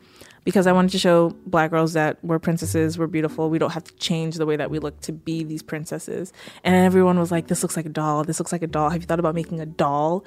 because 0.43 0.67
I 0.67 0.71
wanted 0.71 0.91
to 0.91 0.99
show 0.99 1.35
black 1.45 1.71
girls 1.71 1.93
that 1.93 2.23
we're 2.23 2.39
princesses, 2.39 2.97
we're 2.97 3.07
beautiful. 3.07 3.49
We 3.49 3.59
don't 3.59 3.71
have 3.71 3.83
to 3.83 3.93
change 3.95 4.35
the 4.35 4.45
way 4.45 4.55
that 4.55 4.71
we 4.71 4.79
look 4.79 4.99
to 5.01 5.11
be 5.11 5.43
these 5.43 5.61
princesses. 5.61 6.31
And 6.63 6.75
everyone 6.75 7.19
was 7.19 7.31
like, 7.31 7.47
this 7.47 7.63
looks 7.63 7.75
like 7.75 7.85
a 7.85 7.89
doll. 7.89 8.23
This 8.23 8.39
looks 8.39 8.51
like 8.51 8.63
a 8.63 8.67
doll. 8.67 8.89
Have 8.89 9.01
you 9.01 9.07
thought 9.07 9.19
about 9.19 9.35
making 9.35 9.59
a 9.59 9.65
doll? 9.65 10.23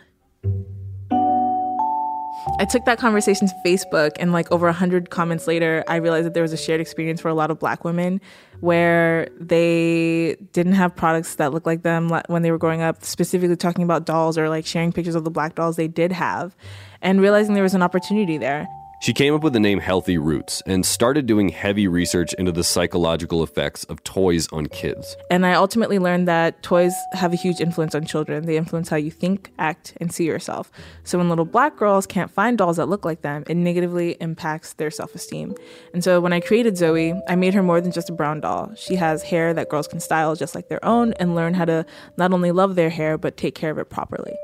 I 2.58 2.64
took 2.64 2.84
that 2.86 2.98
conversation 2.98 3.48
to 3.48 3.54
Facebook, 3.64 4.12
and 4.18 4.32
like 4.32 4.50
over 4.50 4.66
a 4.68 4.72
hundred 4.72 5.10
comments 5.10 5.46
later, 5.46 5.84
I 5.88 5.96
realized 5.96 6.26
that 6.26 6.34
there 6.34 6.42
was 6.42 6.52
a 6.52 6.56
shared 6.56 6.80
experience 6.80 7.20
for 7.20 7.28
a 7.28 7.34
lot 7.34 7.50
of 7.50 7.58
Black 7.58 7.84
women 7.84 8.20
where 8.60 9.28
they 9.38 10.36
didn't 10.52 10.74
have 10.74 10.94
products 10.94 11.36
that 11.36 11.52
looked 11.52 11.66
like 11.66 11.82
them 11.82 12.10
when 12.26 12.42
they 12.42 12.50
were 12.50 12.58
growing 12.58 12.82
up. 12.82 13.04
Specifically, 13.04 13.56
talking 13.56 13.84
about 13.84 14.06
dolls 14.06 14.36
or 14.36 14.48
like 14.48 14.66
sharing 14.66 14.92
pictures 14.92 15.14
of 15.14 15.24
the 15.24 15.30
Black 15.30 15.54
dolls 15.54 15.76
they 15.76 15.88
did 15.88 16.12
have, 16.12 16.56
and 17.00 17.20
realizing 17.20 17.54
there 17.54 17.62
was 17.62 17.74
an 17.74 17.82
opportunity 17.82 18.38
there. 18.38 18.66
She 19.02 19.12
came 19.12 19.34
up 19.34 19.42
with 19.42 19.52
the 19.52 19.58
name 19.58 19.80
Healthy 19.80 20.16
Roots 20.16 20.62
and 20.64 20.86
started 20.86 21.26
doing 21.26 21.48
heavy 21.48 21.88
research 21.88 22.34
into 22.34 22.52
the 22.52 22.62
psychological 22.62 23.42
effects 23.42 23.82
of 23.84 24.04
toys 24.04 24.46
on 24.52 24.66
kids. 24.66 25.16
And 25.28 25.44
I 25.44 25.54
ultimately 25.54 25.98
learned 25.98 26.28
that 26.28 26.62
toys 26.62 26.94
have 27.12 27.32
a 27.32 27.36
huge 27.36 27.60
influence 27.60 27.96
on 27.96 28.04
children. 28.04 28.46
They 28.46 28.56
influence 28.56 28.88
how 28.88 28.94
you 28.94 29.10
think, 29.10 29.50
act, 29.58 29.94
and 30.00 30.12
see 30.12 30.24
yourself. 30.24 30.70
So 31.02 31.18
when 31.18 31.28
little 31.28 31.44
black 31.44 31.76
girls 31.76 32.06
can't 32.06 32.30
find 32.30 32.56
dolls 32.56 32.76
that 32.76 32.88
look 32.88 33.04
like 33.04 33.22
them, 33.22 33.42
it 33.48 33.56
negatively 33.56 34.12
impacts 34.20 34.74
their 34.74 34.92
self 34.92 35.16
esteem. 35.16 35.56
And 35.92 36.04
so 36.04 36.20
when 36.20 36.32
I 36.32 36.38
created 36.38 36.76
Zoe, 36.76 37.12
I 37.28 37.34
made 37.34 37.54
her 37.54 37.62
more 37.64 37.80
than 37.80 37.90
just 37.90 38.08
a 38.08 38.12
brown 38.12 38.40
doll. 38.40 38.72
She 38.76 38.94
has 38.94 39.24
hair 39.24 39.52
that 39.52 39.68
girls 39.68 39.88
can 39.88 39.98
style 39.98 40.36
just 40.36 40.54
like 40.54 40.68
their 40.68 40.84
own 40.84 41.12
and 41.14 41.34
learn 41.34 41.54
how 41.54 41.64
to 41.64 41.84
not 42.16 42.32
only 42.32 42.52
love 42.52 42.76
their 42.76 42.90
hair, 42.90 43.18
but 43.18 43.36
take 43.36 43.56
care 43.56 43.72
of 43.72 43.78
it 43.78 43.90
properly. 43.90 44.36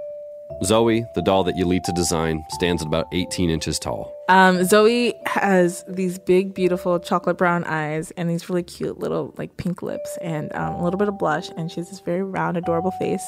Zoe, 0.65 1.07
the 1.15 1.23
doll 1.23 1.45
that 1.45 1.57
Yelitsa 1.57 1.95
designed, 1.95 2.45
stands 2.51 2.83
at 2.83 2.89
about 2.89 3.07
18 3.13 3.51
inches 3.51 3.79
tall. 3.79 4.15
Um, 4.29 4.65
Zoe 4.65 5.15
has 5.25 5.85
these 5.89 6.19
big, 6.19 6.53
beautiful 6.53 6.99
chocolate 7.01 7.39
brown 7.39 7.65
eyes 7.65 8.11
and 8.17 8.29
these 8.29 8.51
really 8.51 8.63
cute 8.63 8.99
little 8.99 9.35
like 9.39 9.57
pink 9.57 9.83
lips 9.83 10.19
and 10.21 10.55
um, 10.55 10.75
a 10.75 10.85
little 10.85 10.99
bit 10.99 11.09
of 11.09 11.19
blush. 11.19 11.49
And 11.57 11.71
she 11.71 11.81
has 11.81 11.89
this 11.89 12.01
very 12.01 12.23
round, 12.23 12.57
adorable 12.57 12.91
face. 12.93 13.25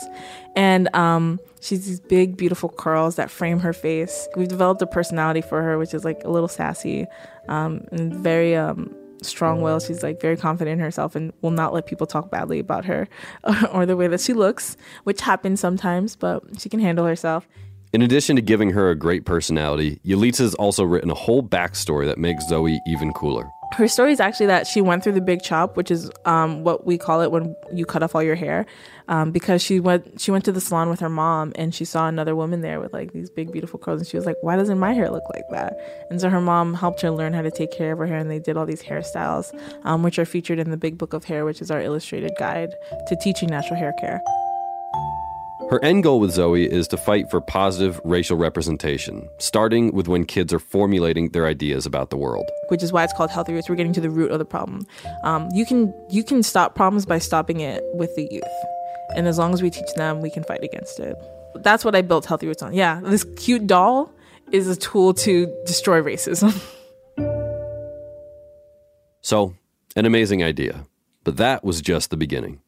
And 0.56 0.94
um, 0.94 1.38
she's 1.60 1.86
these 1.86 2.00
big, 2.00 2.36
beautiful 2.36 2.68
curls 2.68 3.16
that 3.16 3.30
frame 3.30 3.60
her 3.60 3.72
face. 3.72 4.28
We've 4.36 4.48
developed 4.48 4.82
a 4.82 4.86
personality 4.86 5.40
for 5.40 5.62
her, 5.62 5.78
which 5.78 5.94
is 5.94 6.04
like 6.04 6.22
a 6.24 6.30
little 6.30 6.48
sassy 6.48 7.06
um, 7.48 7.86
and 7.92 8.14
very 8.14 8.54
um, 8.56 8.94
strong 9.22 9.60
will. 9.60 9.80
She's 9.80 10.02
like 10.02 10.20
very 10.20 10.36
confident 10.36 10.74
in 10.74 10.80
herself 10.80 11.14
and 11.14 11.32
will 11.40 11.50
not 11.50 11.72
let 11.72 11.86
people 11.86 12.06
talk 12.06 12.30
badly 12.30 12.58
about 12.58 12.84
her 12.84 13.08
or 13.72 13.86
the 13.86 13.96
way 13.96 14.06
that 14.08 14.20
she 14.20 14.32
looks, 14.32 14.76
which 15.04 15.20
happens 15.20 15.60
sometimes, 15.60 16.16
but 16.16 16.42
she 16.58 16.68
can 16.68 16.80
handle 16.80 17.06
herself. 17.06 17.48
In 17.92 18.02
addition 18.02 18.36
to 18.36 18.42
giving 18.42 18.70
her 18.70 18.90
a 18.90 18.94
great 18.94 19.24
personality, 19.24 19.98
Yelitsa's 20.04 20.54
also 20.54 20.84
written 20.84 21.10
a 21.10 21.14
whole 21.14 21.42
backstory 21.42 22.06
that 22.06 22.18
makes 22.18 22.46
Zoe 22.48 22.80
even 22.86 23.12
cooler 23.12 23.50
her 23.72 23.86
story 23.86 24.12
is 24.12 24.20
actually 24.20 24.46
that 24.46 24.66
she 24.66 24.80
went 24.80 25.04
through 25.04 25.12
the 25.12 25.20
big 25.20 25.42
chop, 25.42 25.76
which 25.76 25.90
is 25.90 26.10
um, 26.24 26.64
what 26.64 26.84
we 26.84 26.98
call 26.98 27.20
it 27.20 27.30
when 27.30 27.54
you 27.72 27.86
cut 27.86 28.02
off 28.02 28.14
all 28.14 28.22
your 28.22 28.34
hair, 28.34 28.66
um, 29.08 29.30
because 29.30 29.62
she 29.62 29.80
went 29.80 30.20
she 30.20 30.30
went 30.30 30.44
to 30.44 30.52
the 30.52 30.60
salon 30.60 30.88
with 30.88 31.00
her 31.00 31.08
mom 31.08 31.52
and 31.54 31.74
she 31.74 31.84
saw 31.84 32.08
another 32.08 32.34
woman 32.34 32.62
there 32.62 32.80
with 32.80 32.92
like 32.92 33.12
these 33.12 33.30
big 33.30 33.52
beautiful 33.52 33.78
curls 33.78 34.00
and 34.00 34.08
she 34.08 34.16
was 34.16 34.26
like, 34.26 34.36
why 34.42 34.56
doesn't 34.56 34.78
my 34.78 34.92
hair 34.92 35.10
look 35.10 35.24
like 35.32 35.44
that? 35.50 35.76
And 36.10 36.20
so 36.20 36.28
her 36.28 36.40
mom 36.40 36.74
helped 36.74 37.00
her 37.02 37.10
learn 37.10 37.32
how 37.32 37.42
to 37.42 37.50
take 37.50 37.72
care 37.72 37.92
of 37.92 37.98
her 37.98 38.06
hair 38.06 38.18
and 38.18 38.30
they 38.30 38.38
did 38.38 38.56
all 38.56 38.66
these 38.66 38.82
hairstyles, 38.82 39.52
um, 39.84 40.02
which 40.02 40.18
are 40.18 40.24
featured 40.24 40.58
in 40.58 40.70
the 40.70 40.76
Big 40.76 40.98
Book 40.98 41.12
of 41.12 41.24
Hair, 41.24 41.44
which 41.44 41.60
is 41.60 41.70
our 41.70 41.80
illustrated 41.80 42.32
guide 42.38 42.74
to 43.08 43.16
teaching 43.16 43.50
natural 43.50 43.78
hair 43.78 43.94
care. 44.00 44.20
Her 45.70 45.82
end 45.84 46.02
goal 46.02 46.18
with 46.18 46.32
Zoe 46.32 46.68
is 46.68 46.88
to 46.88 46.96
fight 46.96 47.30
for 47.30 47.40
positive 47.40 48.00
racial 48.02 48.36
representation, 48.36 49.28
starting 49.38 49.92
with 49.92 50.08
when 50.08 50.24
kids 50.24 50.52
are 50.52 50.58
formulating 50.58 51.28
their 51.28 51.46
ideas 51.46 51.86
about 51.86 52.10
the 52.10 52.16
world. 52.16 52.50
Which 52.70 52.82
is 52.82 52.92
why 52.92 53.04
it's 53.04 53.12
called 53.12 53.30
Healthy 53.30 53.52
Roots. 53.52 53.68
We're 53.68 53.76
getting 53.76 53.92
to 53.92 54.00
the 54.00 54.10
root 54.10 54.32
of 54.32 54.40
the 54.40 54.44
problem. 54.44 54.84
Um, 55.22 55.48
you 55.54 55.64
can 55.64 55.94
you 56.10 56.24
can 56.24 56.42
stop 56.42 56.74
problems 56.74 57.06
by 57.06 57.20
stopping 57.20 57.60
it 57.60 57.84
with 57.94 58.12
the 58.16 58.26
youth, 58.32 58.42
and 59.14 59.28
as 59.28 59.38
long 59.38 59.54
as 59.54 59.62
we 59.62 59.70
teach 59.70 59.94
them, 59.94 60.20
we 60.20 60.28
can 60.28 60.42
fight 60.42 60.64
against 60.64 60.98
it. 60.98 61.16
That's 61.54 61.84
what 61.84 61.94
I 61.94 62.02
built 62.02 62.26
Healthy 62.26 62.48
Roots 62.48 62.62
on. 62.62 62.74
Yeah, 62.74 63.00
this 63.00 63.22
cute 63.36 63.68
doll 63.68 64.12
is 64.50 64.66
a 64.66 64.74
tool 64.74 65.14
to 65.14 65.46
destroy 65.66 66.02
racism. 66.02 66.50
so, 69.20 69.54
an 69.94 70.04
amazing 70.04 70.42
idea, 70.42 70.84
but 71.22 71.36
that 71.36 71.62
was 71.62 71.80
just 71.80 72.10
the 72.10 72.16
beginning. 72.16 72.60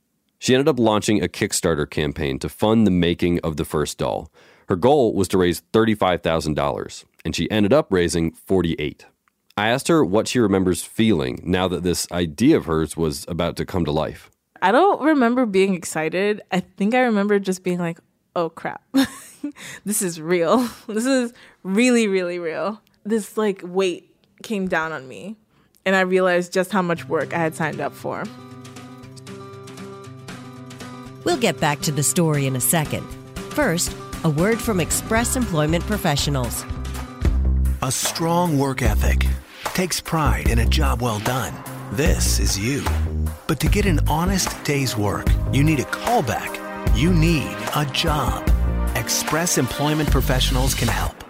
She 0.43 0.57
ended 0.57 0.67
up 0.67 0.81
launching 0.81 1.23
a 1.23 1.29
Kickstarter 1.29 1.89
campaign 1.89 2.41
to 2.41 2.49
fund 2.49 2.85
the 2.85 2.91
making 2.91 3.39
of 3.45 3.59
the 3.59 3.65
first 3.65 3.97
doll. 3.99 4.29
Her 4.69 4.75
goal 4.75 5.15
was 5.15 5.29
to 5.29 5.39
raise 5.39 5.63
$35,000, 5.73 7.05
and 7.25 7.37
she 7.37 7.49
ended 7.49 7.73
up 7.73 7.87
raising 7.91 8.33
48. 8.33 9.07
I 9.57 9.69
asked 9.69 9.87
her 9.87 10.05
what 10.05 10.27
she 10.27 10.41
remembers 10.41 10.83
feeling 10.83 11.41
now 11.45 11.69
that 11.69 11.85
this 11.85 12.11
idea 12.11 12.57
of 12.57 12.65
hers 12.65 12.97
was 12.97 13.25
about 13.29 13.55
to 13.59 13.65
come 13.65 13.85
to 13.85 13.93
life. 13.93 14.33
I 14.61 14.73
don't 14.73 15.01
remember 15.01 15.47
being 15.47 15.75
excited. 15.75 16.43
I 16.51 16.59
think 16.59 16.93
I 16.97 17.03
remember 17.03 17.39
just 17.39 17.63
being 17.63 17.79
like, 17.79 18.01
"Oh 18.35 18.49
crap. 18.49 18.83
this 19.85 20.03
is 20.03 20.21
real. 20.21 20.69
This 20.89 21.07
is 21.07 21.33
really 21.63 22.09
really 22.09 22.41
real." 22.41 22.83
This 23.05 23.37
like 23.37 23.61
weight 23.63 24.13
came 24.43 24.67
down 24.67 24.91
on 24.91 25.07
me, 25.07 25.37
and 25.87 25.95
I 25.95 26.01
realized 26.01 26.53
just 26.53 26.73
how 26.73 26.83
much 26.83 27.09
work 27.09 27.33
I 27.33 27.39
had 27.39 27.55
signed 27.55 27.81
up 27.81 27.93
for. 27.93 28.25
We'll 31.25 31.37
get 31.37 31.61
back 31.61 31.81
to 31.83 31.93
the 31.93 32.03
story 32.03 32.47
in 32.47 32.57
a 32.57 32.61
second. 32.61 33.07
First, 33.51 33.97
a 34.25 34.31
word 34.31 34.61
from 34.61 34.81
Express 34.81 35.37
Employment 35.37 35.85
Professionals. 35.87 36.65
A 37.83 37.93
strong 37.93 38.59
work 38.59 38.83
ethic 38.83 39.27
takes 39.75 40.01
pride 40.01 40.49
in 40.49 40.61
a 40.61 40.67
job 40.67 41.01
well 41.01 41.21
done. 41.21 41.55
This 41.93 42.41
is 42.41 42.59
you. 42.59 42.85
But 43.47 43.61
to 43.61 43.69
get 43.69 43.87
an 43.87 44.01
honest 44.09 44.63
day's 44.65 44.97
work, 44.97 45.27
you 45.53 45.63
need 45.63 45.81
a 45.81 45.85
callback. 45.85 46.59
You 46.97 47.13
need 47.13 47.57
a 47.77 47.85
job. 47.93 48.51
Express 48.97 49.59
Employment 49.59 50.11
Professionals 50.11 50.75
can 50.75 50.89
help. 50.89 51.25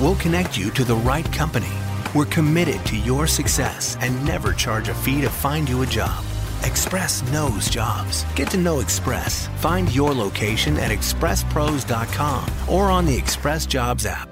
We'll 0.00 0.16
connect 0.16 0.56
you 0.56 0.70
to 0.70 0.84
the 0.84 0.96
right 0.96 1.30
company. 1.32 1.72
We're 2.14 2.26
committed 2.26 2.84
to 2.86 2.96
your 2.96 3.26
success 3.26 3.96
and 4.00 4.24
never 4.24 4.52
charge 4.52 4.88
a 4.88 4.94
fee 4.94 5.20
to 5.20 5.28
find 5.30 5.68
you 5.68 5.82
a 5.82 5.86
job. 5.86 6.24
Express 6.64 7.22
knows 7.32 7.68
jobs. 7.68 8.24
Get 8.34 8.50
to 8.50 8.56
know 8.56 8.80
Express. 8.80 9.48
Find 9.58 9.92
your 9.94 10.12
location 10.12 10.76
at 10.76 10.90
expresspros.com 10.90 12.50
or 12.68 12.90
on 12.90 13.06
the 13.06 13.16
Express 13.16 13.66
Jobs 13.66 14.06
app. 14.06 14.28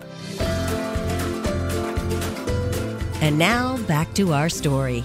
And 3.21 3.39
now 3.39 3.79
back 3.89 4.13
to 4.15 4.33
our 4.33 4.49
story. 4.49 5.03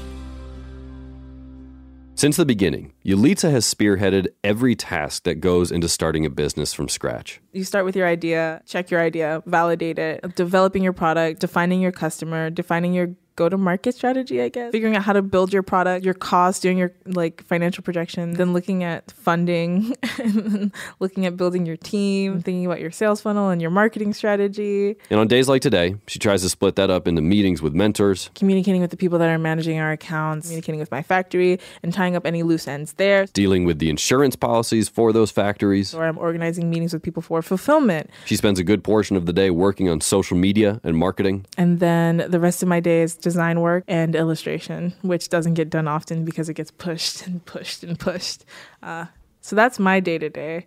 Since 2.19 2.35
the 2.35 2.45
beginning, 2.45 2.91
Yelitsa 3.05 3.49
has 3.49 3.63
spearheaded 3.73 4.27
every 4.43 4.75
task 4.75 5.23
that 5.23 5.35
goes 5.35 5.71
into 5.71 5.87
starting 5.87 6.25
a 6.25 6.29
business 6.29 6.73
from 6.73 6.89
scratch. 6.89 7.39
You 7.53 7.63
start 7.63 7.85
with 7.85 7.95
your 7.95 8.05
idea, 8.05 8.61
check 8.65 8.91
your 8.91 8.99
idea, 8.99 9.41
validate 9.45 9.97
it, 9.97 10.35
developing 10.35 10.83
your 10.83 10.91
product, 10.91 11.39
defining 11.39 11.79
your 11.79 11.93
customer, 11.93 12.49
defining 12.49 12.93
your 12.93 13.11
go 13.39 13.47
to 13.47 13.57
market 13.57 13.95
strategy, 13.95 14.41
I 14.41 14.49
guess. 14.49 14.71
Figuring 14.71 14.97
out 14.97 15.03
how 15.03 15.13
to 15.13 15.21
build 15.21 15.53
your 15.53 15.63
product, 15.63 16.03
your 16.03 16.13
cost, 16.13 16.61
doing 16.61 16.77
your 16.77 16.91
like 17.05 17.41
financial 17.45 17.81
projection, 17.81 18.33
then 18.33 18.51
looking 18.51 18.83
at 18.83 19.11
funding, 19.11 19.95
and 20.19 20.73
looking 20.99 21.25
at 21.25 21.37
building 21.37 21.65
your 21.65 21.77
team, 21.77 22.41
thinking 22.41 22.65
about 22.65 22.81
your 22.81 22.91
sales 22.91 23.21
funnel 23.21 23.49
and 23.49 23.61
your 23.61 23.71
marketing 23.71 24.13
strategy, 24.13 24.97
And 25.09 25.19
on 25.21 25.27
days 25.27 25.47
like 25.47 25.61
today, 25.61 25.95
she 26.07 26.19
tries 26.19 26.41
to 26.41 26.49
split 26.49 26.75
that 26.75 26.89
up 26.89 27.07
into 27.07 27.21
meetings 27.21 27.61
with 27.61 27.73
mentors, 27.73 28.29
communicating 28.35 28.81
with 28.81 28.91
the 28.91 28.97
people 28.97 29.17
that 29.19 29.29
are 29.29 29.39
managing 29.39 29.79
our 29.79 29.91
accounts, 29.93 30.47
communicating 30.47 30.79
with 30.79 30.91
my 30.91 31.01
factory, 31.01 31.59
and 31.81 31.93
tying 31.93 32.17
up 32.17 32.25
any 32.25 32.43
loose 32.43 32.67
ends 32.67 32.93
there. 32.93 33.25
dealing 33.27 33.63
with 33.63 33.79
the 33.79 33.89
insurance 33.89 34.35
policies 34.35 34.89
for 34.89 35.13
those 35.13 35.31
factories. 35.31 35.93
Or 35.93 36.03
I'm 36.03 36.17
organizing 36.17 36.69
meetings 36.69 36.91
with 36.91 37.03
people 37.03 37.21
for 37.21 37.41
fulfillment. 37.41 38.09
She 38.25 38.35
spends 38.35 38.59
a 38.59 38.65
good 38.65 38.83
portion 38.83 39.15
of 39.15 39.25
the 39.25 39.33
day 39.33 39.49
working 39.49 39.87
on 39.87 40.01
social 40.01 40.35
media 40.35 40.81
and 40.83 40.97
marketing. 40.97 41.45
And 41.57 41.79
then 41.79 42.17
the 42.27 42.39
rest 42.39 42.61
of 42.61 42.67
my 42.67 42.81
day 42.81 43.01
is 43.03 43.15
design 43.29 43.61
work 43.61 43.83
and 43.87 44.15
illustration, 44.15 44.93
which 45.01 45.29
doesn't 45.29 45.53
get 45.53 45.69
done 45.69 45.87
often 45.87 46.25
because 46.25 46.49
it 46.49 46.55
gets 46.55 46.71
pushed 46.71 47.27
and 47.27 47.45
pushed 47.45 47.83
and 47.83 47.99
pushed. 47.99 48.43
Uh, 48.81 49.05
so 49.41 49.55
that's 49.55 49.77
my 49.77 49.99
day 49.99 50.17
to 50.17 50.29
day. 50.29 50.65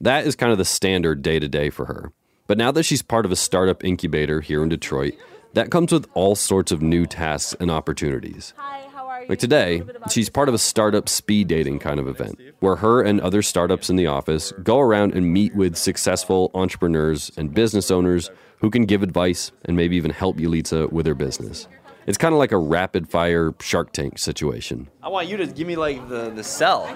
That 0.00 0.26
is 0.26 0.36
kind 0.36 0.52
of 0.52 0.58
the 0.58 0.64
standard 0.66 1.22
day 1.22 1.38
to 1.38 1.48
day 1.48 1.70
for 1.70 1.86
her. 1.86 2.12
But 2.46 2.58
now 2.58 2.70
that 2.72 2.82
she's 2.82 3.00
part 3.00 3.24
of 3.24 3.32
a 3.32 3.36
startup 3.36 3.82
incubator 3.82 4.42
here 4.42 4.62
in 4.62 4.68
Detroit, 4.68 5.14
that 5.54 5.70
comes 5.70 5.92
with 5.92 6.06
all 6.12 6.34
sorts 6.34 6.72
of 6.72 6.82
new 6.82 7.06
tasks 7.06 7.56
and 7.58 7.70
opportunities. 7.70 8.52
Hi, 8.56 8.86
how 8.92 9.06
are 9.06 9.22
you? 9.22 9.28
Like 9.28 9.38
today, 9.38 9.82
she's 10.10 10.28
part 10.28 10.50
of 10.50 10.54
a 10.54 10.58
startup 10.58 11.08
speed 11.08 11.48
dating 11.48 11.78
kind 11.78 11.98
of 11.98 12.06
event 12.06 12.38
where 12.60 12.76
her 12.76 13.00
and 13.00 13.20
other 13.20 13.40
startups 13.40 13.88
in 13.88 13.96
the 13.96 14.08
office 14.08 14.52
go 14.62 14.78
around 14.78 15.14
and 15.14 15.32
meet 15.32 15.54
with 15.54 15.76
successful 15.76 16.50
entrepreneurs 16.54 17.30
and 17.38 17.54
business 17.54 17.90
owners 17.90 18.30
who 18.58 18.70
can 18.70 18.84
give 18.84 19.02
advice 19.02 19.52
and 19.64 19.76
maybe 19.76 19.96
even 19.96 20.10
help 20.10 20.36
Yelitsa 20.36 20.90
with 20.92 21.06
her 21.06 21.14
business. 21.14 21.68
It's 22.06 22.18
kind 22.18 22.34
of 22.34 22.38
like 22.38 22.52
a 22.52 22.58
rapid 22.58 23.08
fire 23.08 23.54
Shark 23.60 23.92
Tank 23.92 24.18
situation. 24.18 24.88
I 25.02 25.08
want 25.08 25.28
you 25.28 25.38
to 25.38 25.46
give 25.46 25.66
me 25.66 25.76
like 25.76 26.06
the, 26.08 26.30
the 26.30 26.44
sell. 26.44 26.86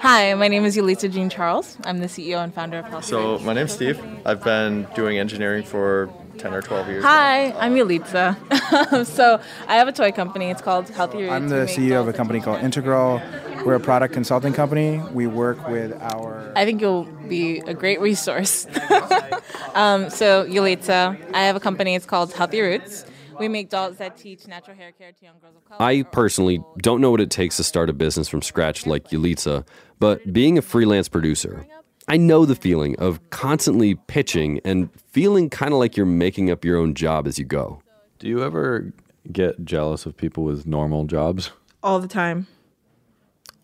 Hi, 0.00 0.34
my 0.34 0.48
name 0.48 0.66
is 0.66 0.76
Yelitsa 0.76 1.10
Jean 1.10 1.30
Charles. 1.30 1.78
I'm 1.84 1.98
the 2.00 2.06
CEO 2.08 2.44
and 2.44 2.52
founder 2.52 2.80
of 2.80 2.86
Healthy 2.86 3.06
So 3.06 3.34
Rich. 3.34 3.42
my 3.42 3.54
name's 3.54 3.72
Steve. 3.72 3.98
I've 4.26 4.44
been 4.44 4.86
doing 4.94 5.18
engineering 5.18 5.64
for 5.64 6.10
10 6.36 6.52
or 6.52 6.60
12 6.60 6.88
years. 6.88 7.04
Hi, 7.04 7.52
I'm 7.52 7.74
Yelitsa. 7.74 9.06
so 9.06 9.40
I 9.66 9.76
have 9.76 9.88
a 9.88 9.92
toy 9.92 10.12
company. 10.12 10.50
It's 10.50 10.60
called 10.60 10.90
Healthy 10.90 11.22
Roots. 11.22 11.32
I'm 11.32 11.48
the 11.48 11.64
CEO 11.64 12.00
of 12.00 12.08
a 12.08 12.12
company 12.12 12.40
called. 12.40 12.62
Integral. 12.62 13.22
We're 13.64 13.74
a 13.74 13.80
product 13.80 14.12
consulting 14.12 14.52
company. 14.52 14.98
We 15.12 15.26
work 15.26 15.68
with 15.68 15.92
our. 16.02 16.52
I 16.54 16.66
think 16.66 16.82
you'll 16.82 17.04
be 17.04 17.60
a 17.60 17.72
great 17.72 17.98
resource. 18.00 18.66
um, 19.74 20.10
so, 20.10 20.44
Yelitsa, 20.46 21.32
I 21.32 21.44
have 21.44 21.56
a 21.56 21.60
company. 21.60 21.94
It's 21.94 22.04
called 22.04 22.34
Healthy 22.34 22.60
Roots. 22.60 23.06
We 23.38 23.48
make 23.48 23.70
dolls 23.70 23.96
that 23.98 24.16
teach 24.16 24.46
natural 24.46 24.76
hair 24.76 24.92
care 24.92 25.12
to 25.12 25.24
young 25.24 25.38
girls 25.40 25.56
of 25.56 25.64
color. 25.64 25.82
I 25.82 26.02
personally 26.02 26.62
don't 26.78 27.00
know 27.00 27.10
what 27.10 27.20
it 27.20 27.30
takes 27.30 27.56
to 27.58 27.64
start 27.64 27.90
a 27.90 27.92
business 27.92 28.28
from 28.28 28.42
scratch 28.42 28.86
like 28.86 29.08
Yelitsa, 29.08 29.66
but 29.98 30.32
being 30.32 30.58
a 30.58 30.62
freelance 30.62 31.08
producer, 31.08 31.66
I 32.08 32.16
know 32.16 32.44
the 32.44 32.54
feeling 32.54 32.96
of 32.98 33.18
constantly 33.30 33.94
pitching 33.94 34.60
and 34.64 34.90
feeling 35.12 35.50
kind 35.50 35.72
of 35.72 35.78
like 35.78 35.96
you're 35.96 36.06
making 36.06 36.50
up 36.50 36.64
your 36.64 36.78
own 36.78 36.94
job 36.94 37.26
as 37.26 37.38
you 37.38 37.44
go. 37.44 37.80
Do 38.18 38.28
you 38.28 38.42
ever 38.42 38.92
get 39.32 39.64
jealous 39.64 40.04
of 40.06 40.16
people 40.16 40.44
with 40.44 40.66
normal 40.66 41.04
jobs? 41.04 41.50
all 41.84 42.00
the 42.00 42.08
time. 42.08 42.46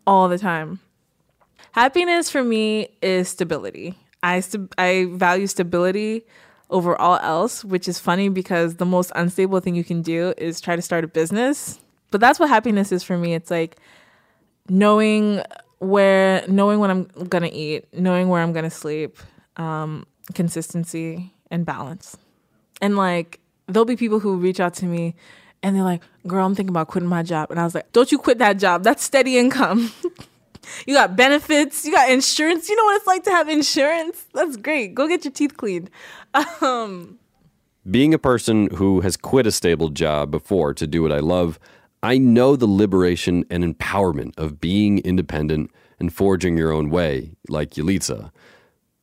All 0.06 0.28
the 0.28 0.38
time. 0.38 0.78
Happiness 1.72 2.30
for 2.30 2.44
me 2.44 2.88
is 3.00 3.28
stability. 3.28 3.98
I 4.22 4.40
st- 4.40 4.72
I 4.76 5.06
value 5.10 5.46
stability 5.46 6.26
over 6.70 7.00
all 7.00 7.18
else, 7.18 7.64
which 7.64 7.88
is 7.88 7.98
funny 7.98 8.28
because 8.28 8.76
the 8.76 8.86
most 8.86 9.12
unstable 9.14 9.60
thing 9.60 9.74
you 9.74 9.84
can 9.84 10.02
do 10.02 10.32
is 10.38 10.60
try 10.60 10.76
to 10.76 10.82
start 10.82 11.04
a 11.04 11.08
business. 11.08 11.80
But 12.10 12.20
that's 12.20 12.40
what 12.40 12.48
happiness 12.48 12.92
is 12.92 13.02
for 13.02 13.16
me. 13.16 13.34
It's 13.34 13.50
like 13.50 13.76
knowing 14.68 15.42
where 15.78 16.44
knowing 16.46 16.78
what 16.78 16.90
I'm 16.90 17.04
going 17.04 17.42
to 17.42 17.52
eat, 17.52 17.86
knowing 17.92 18.28
where 18.28 18.42
I'm 18.42 18.52
going 18.52 18.64
to 18.64 18.70
sleep, 18.70 19.18
um, 19.56 20.06
consistency 20.34 21.32
and 21.50 21.64
balance. 21.66 22.16
And 22.80 22.96
like, 22.96 23.40
there'll 23.66 23.84
be 23.84 23.96
people 23.96 24.20
who 24.20 24.36
reach 24.36 24.60
out 24.60 24.74
to 24.74 24.86
me 24.86 25.14
and 25.62 25.76
they're 25.76 25.82
like, 25.82 26.02
girl, 26.26 26.46
I'm 26.46 26.54
thinking 26.54 26.70
about 26.70 26.88
quitting 26.88 27.08
my 27.08 27.22
job. 27.22 27.50
And 27.50 27.60
I 27.60 27.64
was 27.64 27.74
like, 27.74 27.92
don't 27.92 28.10
you 28.10 28.18
quit 28.18 28.38
that 28.38 28.58
job. 28.58 28.82
That's 28.82 29.02
steady 29.04 29.38
income. 29.38 29.92
you 30.86 30.94
got 30.94 31.16
benefits, 31.16 31.84
you 31.84 31.92
got 31.92 32.10
insurance. 32.10 32.68
You 32.68 32.76
know 32.76 32.84
what 32.84 32.96
it's 32.96 33.06
like 33.06 33.24
to 33.24 33.30
have 33.30 33.48
insurance? 33.48 34.26
That's 34.34 34.56
great. 34.56 34.94
Go 34.94 35.08
get 35.08 35.24
your 35.24 35.32
teeth 35.32 35.56
cleaned. 35.56 35.90
Um, 36.60 37.18
Being 37.90 38.14
a 38.14 38.18
person 38.18 38.68
who 38.76 39.00
has 39.00 39.16
quit 39.16 39.46
a 39.46 39.50
stable 39.50 39.88
job 39.88 40.30
before 40.30 40.72
to 40.74 40.86
do 40.86 41.02
what 41.02 41.10
I 41.10 41.18
love, 41.18 41.58
I 42.02 42.18
know 42.18 42.54
the 42.54 42.66
liberation 42.66 43.44
and 43.50 43.64
empowerment 43.64 44.38
of 44.38 44.60
being 44.60 44.98
independent 45.00 45.70
and 45.98 46.12
forging 46.12 46.56
your 46.56 46.72
own 46.72 46.88
way, 46.88 47.32
like 47.48 47.70
Yelitsa. 47.70 48.30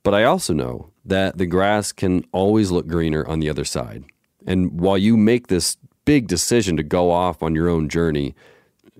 But 0.03 0.13
I 0.13 0.23
also 0.23 0.53
know 0.53 0.91
that 1.03 1.37
the 1.37 1.45
grass 1.45 1.91
can 1.91 2.23
always 2.31 2.71
look 2.71 2.87
greener 2.87 3.27
on 3.27 3.39
the 3.39 3.49
other 3.49 3.65
side. 3.65 4.05
And 4.45 4.79
while 4.79 4.97
you 4.97 5.17
make 5.17 5.47
this 5.47 5.77
big 6.05 6.27
decision 6.27 6.77
to 6.77 6.83
go 6.83 7.11
off 7.11 7.43
on 7.43 7.53
your 7.53 7.67
own 7.67 7.89
journey, 7.89 8.33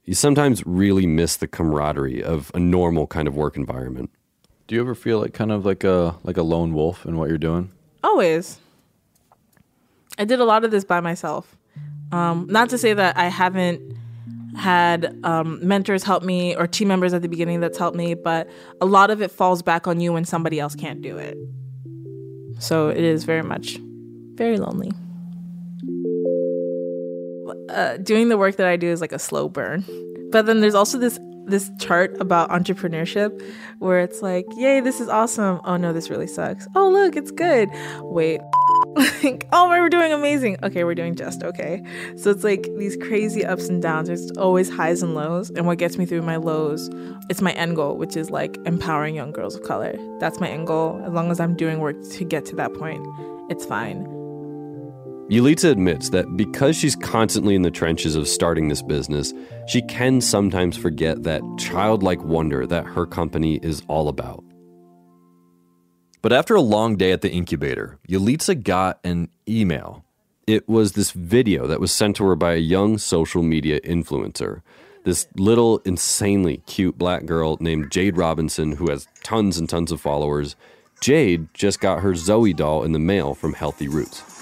you 0.07 0.15
sometimes 0.15 0.65
really 0.65 1.05
miss 1.05 1.35
the 1.35 1.47
camaraderie 1.47 2.23
of 2.23 2.51
a 2.55 2.59
normal 2.59 3.05
kind 3.05 3.27
of 3.27 3.35
work 3.35 3.55
environment. 3.55 4.09
Do 4.65 4.73
you 4.73 4.81
ever 4.81 4.95
feel 4.95 5.19
like 5.19 5.33
kind 5.33 5.51
of 5.51 5.65
like 5.65 5.83
a 5.83 6.15
like 6.23 6.37
a 6.37 6.43
lone 6.43 6.73
wolf 6.73 7.05
in 7.05 7.17
what 7.17 7.29
you're 7.29 7.37
doing? 7.37 7.71
always. 8.17 8.57
I 10.17 10.25
did 10.25 10.39
a 10.39 10.45
lot 10.45 10.63
of 10.63 10.71
this 10.71 10.83
by 10.83 11.01
myself. 11.01 11.55
Um, 12.11 12.47
not 12.49 12.69
to 12.69 12.77
say 12.77 12.93
that 12.93 13.15
I 13.15 13.27
haven't 13.27 13.95
had 14.55 15.19
um, 15.23 15.59
mentors 15.61 16.01
help 16.03 16.23
me 16.23 16.55
or 16.55 16.65
team 16.65 16.87
members 16.87 17.13
at 17.13 17.21
the 17.21 17.27
beginning 17.27 17.59
that's 17.59 17.77
helped 17.77 17.95
me, 17.95 18.15
but 18.15 18.49
a 18.81 18.87
lot 18.87 19.11
of 19.11 19.21
it 19.21 19.29
falls 19.29 19.61
back 19.61 19.87
on 19.87 19.99
you 19.99 20.13
when 20.13 20.25
somebody 20.25 20.59
else 20.59 20.73
can't 20.73 21.01
do 21.01 21.17
it. 21.17 21.37
So 22.59 22.89
it 22.89 23.03
is 23.03 23.23
very 23.23 23.43
much 23.43 23.77
very 24.33 24.57
lonely. 24.57 24.91
Uh, 27.69 27.97
doing 27.97 28.29
the 28.29 28.37
work 28.37 28.57
that 28.57 28.67
I 28.67 28.77
do 28.77 28.87
is 28.87 29.01
like 29.01 29.11
a 29.11 29.19
slow 29.19 29.49
burn. 29.49 29.85
But 30.31 30.45
then 30.45 30.61
there's 30.61 30.75
also 30.75 30.97
this 30.97 31.19
this 31.47 31.71
chart 31.79 32.15
about 32.19 32.49
entrepreneurship 32.49 33.41
where 33.79 34.01
it's 34.01 34.21
like, 34.21 34.45
yay, 34.57 34.81
this 34.81 34.99
is 34.99 35.07
awesome. 35.07 35.61
Oh 35.63 35.77
no, 35.77 35.93
this 35.93 36.09
really 36.09 36.27
sucks. 36.27 36.67
Oh 36.75 36.89
look, 36.89 37.15
it's 37.15 37.31
good. 37.31 37.69
Wait. 38.01 38.41
like, 39.23 39.47
oh, 39.51 39.69
we're 39.69 39.89
doing 39.89 40.11
amazing. 40.11 40.57
Okay, 40.63 40.83
we're 40.83 40.95
doing 40.95 41.15
just 41.15 41.43
okay. 41.43 41.81
So 42.17 42.29
it's 42.29 42.43
like 42.43 42.67
these 42.77 42.97
crazy 42.97 43.45
ups 43.45 43.69
and 43.69 43.81
downs. 43.81 44.07
There's 44.07 44.29
always 44.31 44.69
highs 44.69 45.01
and 45.01 45.15
lows. 45.15 45.49
And 45.51 45.65
what 45.65 45.77
gets 45.77 45.97
me 45.97 46.05
through 46.05 46.23
my 46.23 46.35
lows, 46.35 46.89
it's 47.29 47.41
my 47.41 47.53
end 47.53 47.75
goal, 47.75 47.95
which 47.97 48.17
is 48.17 48.29
like 48.29 48.57
empowering 48.65 49.15
young 49.15 49.31
girls 49.31 49.55
of 49.55 49.63
color. 49.63 49.95
That's 50.19 50.39
my 50.39 50.49
end 50.49 50.67
goal. 50.67 51.01
As 51.05 51.13
long 51.13 51.31
as 51.31 51.39
I'm 51.39 51.55
doing 51.55 51.79
work 51.79 51.95
to 52.11 52.25
get 52.25 52.45
to 52.47 52.55
that 52.57 52.73
point, 52.73 53.05
it's 53.49 53.65
fine. 53.65 54.16
Yelitsa 55.29 55.69
admits 55.69 56.09
that 56.11 56.37
because 56.37 56.77
she's 56.77 56.95
constantly 56.95 57.53
in 57.53 57.61
the 57.61 57.69
trenches 57.69 58.15
of 58.15 58.29
starting 58.29 58.69
this 58.69 58.81
business, 58.81 59.33
she 59.67 59.81
can 59.81 60.21
sometimes 60.21 60.77
forget 60.77 61.23
that 61.23 61.41
childlike 61.59 62.23
wonder 62.23 62.65
that 62.65 62.85
her 62.85 63.05
company 63.05 63.59
is 63.61 63.81
all 63.89 64.07
about. 64.07 64.41
But 66.21 66.31
after 66.31 66.55
a 66.55 66.61
long 66.61 66.95
day 66.95 67.11
at 67.11 67.19
the 67.21 67.29
incubator, 67.29 67.99
Yelitsa 68.07 68.63
got 68.63 69.01
an 69.03 69.27
email. 69.49 70.05
It 70.47 70.67
was 70.69 70.93
this 70.93 71.11
video 71.11 71.67
that 71.67 71.81
was 71.81 71.91
sent 71.91 72.15
to 72.17 72.25
her 72.25 72.37
by 72.37 72.53
a 72.53 72.57
young 72.57 72.97
social 72.97 73.43
media 73.43 73.81
influencer. 73.81 74.61
This 75.03 75.27
little, 75.35 75.79
insanely 75.79 76.63
cute 76.67 76.97
black 76.97 77.25
girl 77.25 77.57
named 77.59 77.91
Jade 77.91 78.15
Robinson, 78.15 78.77
who 78.77 78.89
has 78.89 79.07
tons 79.23 79.57
and 79.57 79.67
tons 79.67 79.91
of 79.91 79.99
followers. 79.99 80.55
Jade 81.01 81.53
just 81.53 81.81
got 81.81 81.99
her 81.99 82.15
Zoe 82.15 82.53
doll 82.53 82.83
in 82.83 82.93
the 82.93 82.99
mail 82.99 83.35
from 83.35 83.53
Healthy 83.53 83.89
Roots. 83.89 84.36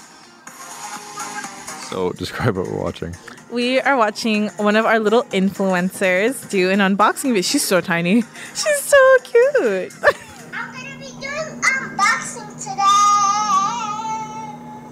So 1.90 2.12
describe 2.12 2.56
what 2.56 2.66
we're 2.66 2.82
watching. 2.82 3.14
We 3.50 3.80
are 3.80 3.96
watching 3.96 4.48
one 4.56 4.74
of 4.74 4.84
our 4.84 4.98
little 4.98 5.22
influencers 5.24 6.50
do 6.50 6.70
an 6.70 6.80
unboxing 6.80 7.28
video. 7.28 7.42
She's 7.42 7.64
so 7.64 7.80
tiny. 7.80 8.22
She's 8.54 8.80
so 8.80 9.16
cute. 9.22 9.92
I'm 10.52 10.72
gonna 10.74 10.98
be 10.98 11.12
doing 11.22 11.62
unboxing 11.62 12.50
today. 12.58 12.82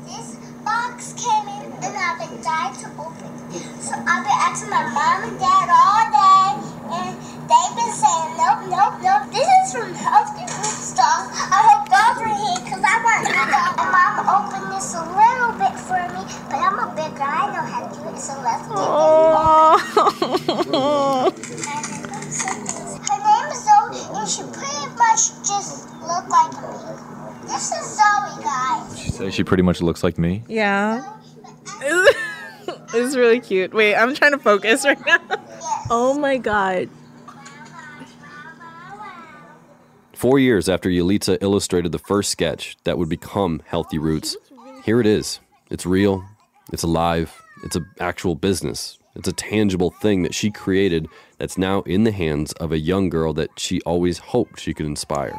This 0.07 0.37
box 0.65 1.15
came 1.19 1.49
in 1.49 1.73
and 1.83 1.97
I've 1.99 2.19
been 2.31 2.41
dying 2.43 2.77
to 2.77 2.87
open 3.03 3.27
it. 3.51 3.83
So 3.83 3.95
I've 3.97 4.23
been 4.23 4.39
asking 4.39 4.71
my 4.71 4.87
mom 4.87 5.25
and 5.29 5.39
dad 5.41 5.69
all 5.75 6.07
day 6.15 6.55
and 6.95 7.24
they've 7.49 7.75
been 7.77 7.93
saying 7.95 8.29
nope, 8.39 8.63
nope, 8.71 8.97
nope. 9.03 9.25
This 9.33 9.47
is 9.47 9.73
from 9.75 9.93
Healthy 9.95 10.45
Roots 10.49 10.95
doll. 10.95 11.29
I 11.31 11.61
hope 11.69 11.85
dolls 11.91 12.19
are 12.25 12.33
here 12.33 12.59
because 12.65 12.83
I 12.85 12.95
want 13.05 13.23
my 13.29 13.45
doll. 13.51 13.73
And 13.81 13.91
mom 13.93 14.15
opened 14.29 14.69
this 14.73 14.95
a 14.95 15.03
little 15.05 15.53
bit 15.61 15.75
for 15.85 16.01
me, 16.15 16.23
but 16.49 16.59
I'm 16.61 16.79
a 16.79 16.89
big 16.95 17.13
guy. 17.17 17.49
I 17.49 17.53
know 17.53 17.65
how 17.65 17.87
to 17.87 17.91
do 17.95 18.01
it, 18.09 18.19
so 18.19 18.33
let's 18.43 18.65
get 18.69 18.77
Oh. 18.77 19.79
Her 23.09 23.19
name 23.21 23.49
is 23.53 23.61
Zoe, 23.65 24.03
and 24.19 24.29
she 24.29 24.43
pretty 24.53 24.87
much 24.97 25.23
just 25.47 25.89
look 26.03 26.27
like 26.29 26.53
me. 26.53 27.49
This 27.49 27.73
is 27.73 27.85
Zoe, 27.97 28.43
guys. 28.43 28.99
She 28.99 29.11
say 29.11 29.31
she 29.31 29.45
pretty 29.45 29.63
much 29.63 29.81
looks 29.83 30.03
like 30.03 30.19
me. 30.19 30.43
yeah. 30.49 31.03
It's 32.97 33.17
really 33.17 33.41
cute. 33.41 33.75
Wait, 33.75 33.97
I'm 33.97 34.15
trying 34.15 34.33
to 34.33 34.39
focus 34.39 34.85
right 34.85 35.05
now. 35.05 35.19
Oh 35.91 36.17
my 36.17 36.37
god. 36.39 36.89
Four 40.25 40.39
years 40.39 40.71
after 40.71 40.89
Yelitsa 40.89 41.37
illustrated 41.43 41.93
the 41.93 41.99
first 41.99 42.31
sketch 42.31 42.79
that 42.85 42.97
would 42.97 43.11
become 43.11 43.61
Healthy 43.67 43.99
Roots, 43.99 44.39
here 44.83 44.99
it 44.99 45.07
is. 45.07 45.39
It's 45.71 45.85
real, 45.85 46.25
it's 46.73 46.83
alive, 46.83 47.43
it's 47.63 47.77
an 47.77 47.87
actual 48.01 48.35
business. 48.35 48.99
It's 49.15 49.29
a 49.29 49.35
tangible 49.35 49.91
thing 49.91 50.23
that 50.23 50.35
she 50.35 50.51
created 50.51 51.09
that's 51.37 51.59
now 51.59 51.83
in 51.83 52.05
the 52.05 52.11
hands 52.11 52.55
of 52.55 52.73
a 52.73 52.79
young 52.79 53.11
girl 53.11 53.35
that 53.35 53.51
she 53.59 53.83
always 53.83 54.17
hoped 54.17 54.61
she 54.61 54.73
could 54.73 54.87
inspire. 54.87 55.39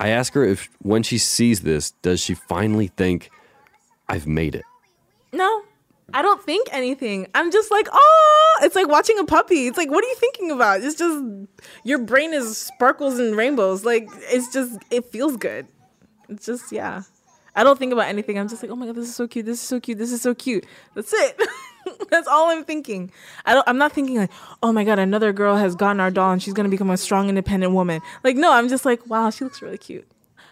I 0.00 0.08
ask 0.08 0.32
her 0.32 0.42
if 0.42 0.68
when 0.82 1.04
she 1.04 1.16
sees 1.16 1.60
this, 1.60 1.92
does 2.02 2.18
she 2.18 2.34
finally 2.34 2.88
think, 2.88 3.30
I've 4.08 4.26
made 4.26 4.56
it? 4.56 4.64
No, 5.32 5.62
I 6.12 6.22
don't 6.22 6.42
think 6.42 6.66
anything. 6.72 7.28
I'm 7.36 7.52
just 7.52 7.70
like, 7.70 7.86
oh, 7.92 8.45
it's 8.62 8.76
like 8.76 8.88
watching 8.88 9.18
a 9.18 9.24
puppy. 9.24 9.66
It's 9.66 9.78
like, 9.78 9.90
what 9.90 10.04
are 10.04 10.08
you 10.08 10.14
thinking 10.16 10.50
about? 10.50 10.82
It's 10.82 10.96
just 10.96 11.24
your 11.84 11.98
brain 11.98 12.32
is 12.32 12.56
sparkles 12.56 13.18
and 13.18 13.36
rainbows. 13.36 13.84
Like, 13.84 14.08
it's 14.14 14.52
just, 14.52 14.78
it 14.90 15.06
feels 15.06 15.36
good. 15.36 15.66
It's 16.28 16.46
just, 16.46 16.72
yeah. 16.72 17.02
I 17.54 17.64
don't 17.64 17.78
think 17.78 17.92
about 17.92 18.08
anything. 18.08 18.38
I'm 18.38 18.48
just 18.48 18.62
like, 18.62 18.70
oh 18.70 18.76
my 18.76 18.86
god, 18.86 18.96
this 18.96 19.08
is 19.08 19.16
so 19.16 19.26
cute. 19.26 19.46
This 19.46 19.62
is 19.62 19.66
so 19.66 19.80
cute. 19.80 19.96
This 19.96 20.12
is 20.12 20.20
so 20.20 20.34
cute. 20.34 20.66
That's 20.94 21.12
it. 21.12 21.40
That's 22.10 22.28
all 22.28 22.50
I'm 22.50 22.64
thinking. 22.64 23.10
I 23.46 23.54
don't. 23.54 23.66
I'm 23.66 23.78
not 23.78 23.92
thinking 23.92 24.16
like, 24.16 24.30
oh 24.62 24.72
my 24.72 24.84
god, 24.84 24.98
another 24.98 25.32
girl 25.32 25.56
has 25.56 25.74
gotten 25.74 26.00
our 26.00 26.10
doll 26.10 26.32
and 26.32 26.42
she's 26.42 26.52
gonna 26.52 26.68
become 26.68 26.90
a 26.90 26.96
strong, 26.96 27.28
independent 27.28 27.72
woman. 27.72 28.02
Like, 28.24 28.36
no, 28.36 28.52
I'm 28.52 28.68
just 28.68 28.84
like, 28.84 29.06
wow, 29.06 29.30
she 29.30 29.44
looks 29.44 29.62
really 29.62 29.78
cute. 29.78 30.06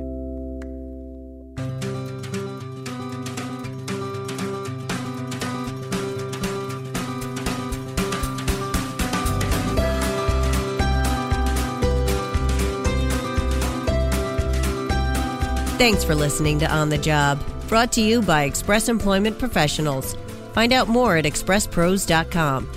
Thanks 15.78 16.04
for 16.04 16.14
listening 16.14 16.58
to 16.58 16.70
On 16.70 16.90
the 16.90 16.98
Job, 16.98 17.42
brought 17.68 17.92
to 17.92 18.02
you 18.02 18.20
by 18.20 18.42
Express 18.42 18.88
Employment 18.88 19.38
Professionals. 19.38 20.14
Find 20.58 20.72
out 20.72 20.88
more 20.88 21.16
at 21.16 21.24
expresspros.com. 21.24 22.68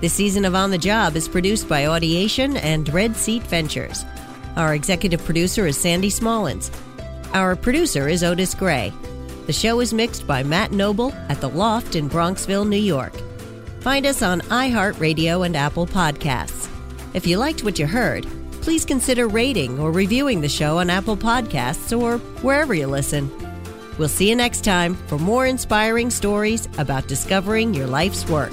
This 0.00 0.14
season 0.14 0.46
of 0.46 0.54
On 0.54 0.70
the 0.70 0.78
Job 0.78 1.14
is 1.14 1.28
produced 1.28 1.68
by 1.68 1.82
Audiation 1.82 2.58
and 2.62 2.88
Red 2.88 3.14
Seat 3.14 3.42
Ventures. 3.42 4.02
Our 4.56 4.74
executive 4.74 5.22
producer 5.22 5.66
is 5.66 5.76
Sandy 5.76 6.08
Smallins. 6.08 6.74
Our 7.34 7.54
producer 7.54 8.08
is 8.08 8.24
Otis 8.24 8.54
Gray. 8.54 8.94
The 9.44 9.52
show 9.52 9.80
is 9.80 9.92
mixed 9.92 10.26
by 10.26 10.42
Matt 10.42 10.72
Noble 10.72 11.12
at 11.28 11.42
The 11.42 11.50
Loft 11.50 11.96
in 11.96 12.08
Bronxville, 12.08 12.66
New 12.66 12.78
York. 12.78 13.12
Find 13.80 14.06
us 14.06 14.22
on 14.22 14.40
iHeartRadio 14.40 15.44
and 15.44 15.54
Apple 15.54 15.86
Podcasts. 15.86 16.70
If 17.12 17.26
you 17.26 17.36
liked 17.36 17.62
what 17.62 17.78
you 17.78 17.86
heard, 17.86 18.26
please 18.62 18.86
consider 18.86 19.28
rating 19.28 19.78
or 19.78 19.92
reviewing 19.92 20.40
the 20.40 20.48
show 20.48 20.78
on 20.78 20.88
Apple 20.88 21.18
Podcasts 21.18 21.94
or 21.94 22.16
wherever 22.40 22.72
you 22.72 22.86
listen. 22.86 23.30
We'll 23.98 24.08
see 24.08 24.28
you 24.28 24.36
next 24.36 24.62
time 24.64 24.94
for 24.94 25.18
more 25.18 25.44
inspiring 25.46 26.10
stories 26.10 26.68
about 26.78 27.08
discovering 27.08 27.74
your 27.74 27.88
life's 27.88 28.28
work. 28.28 28.52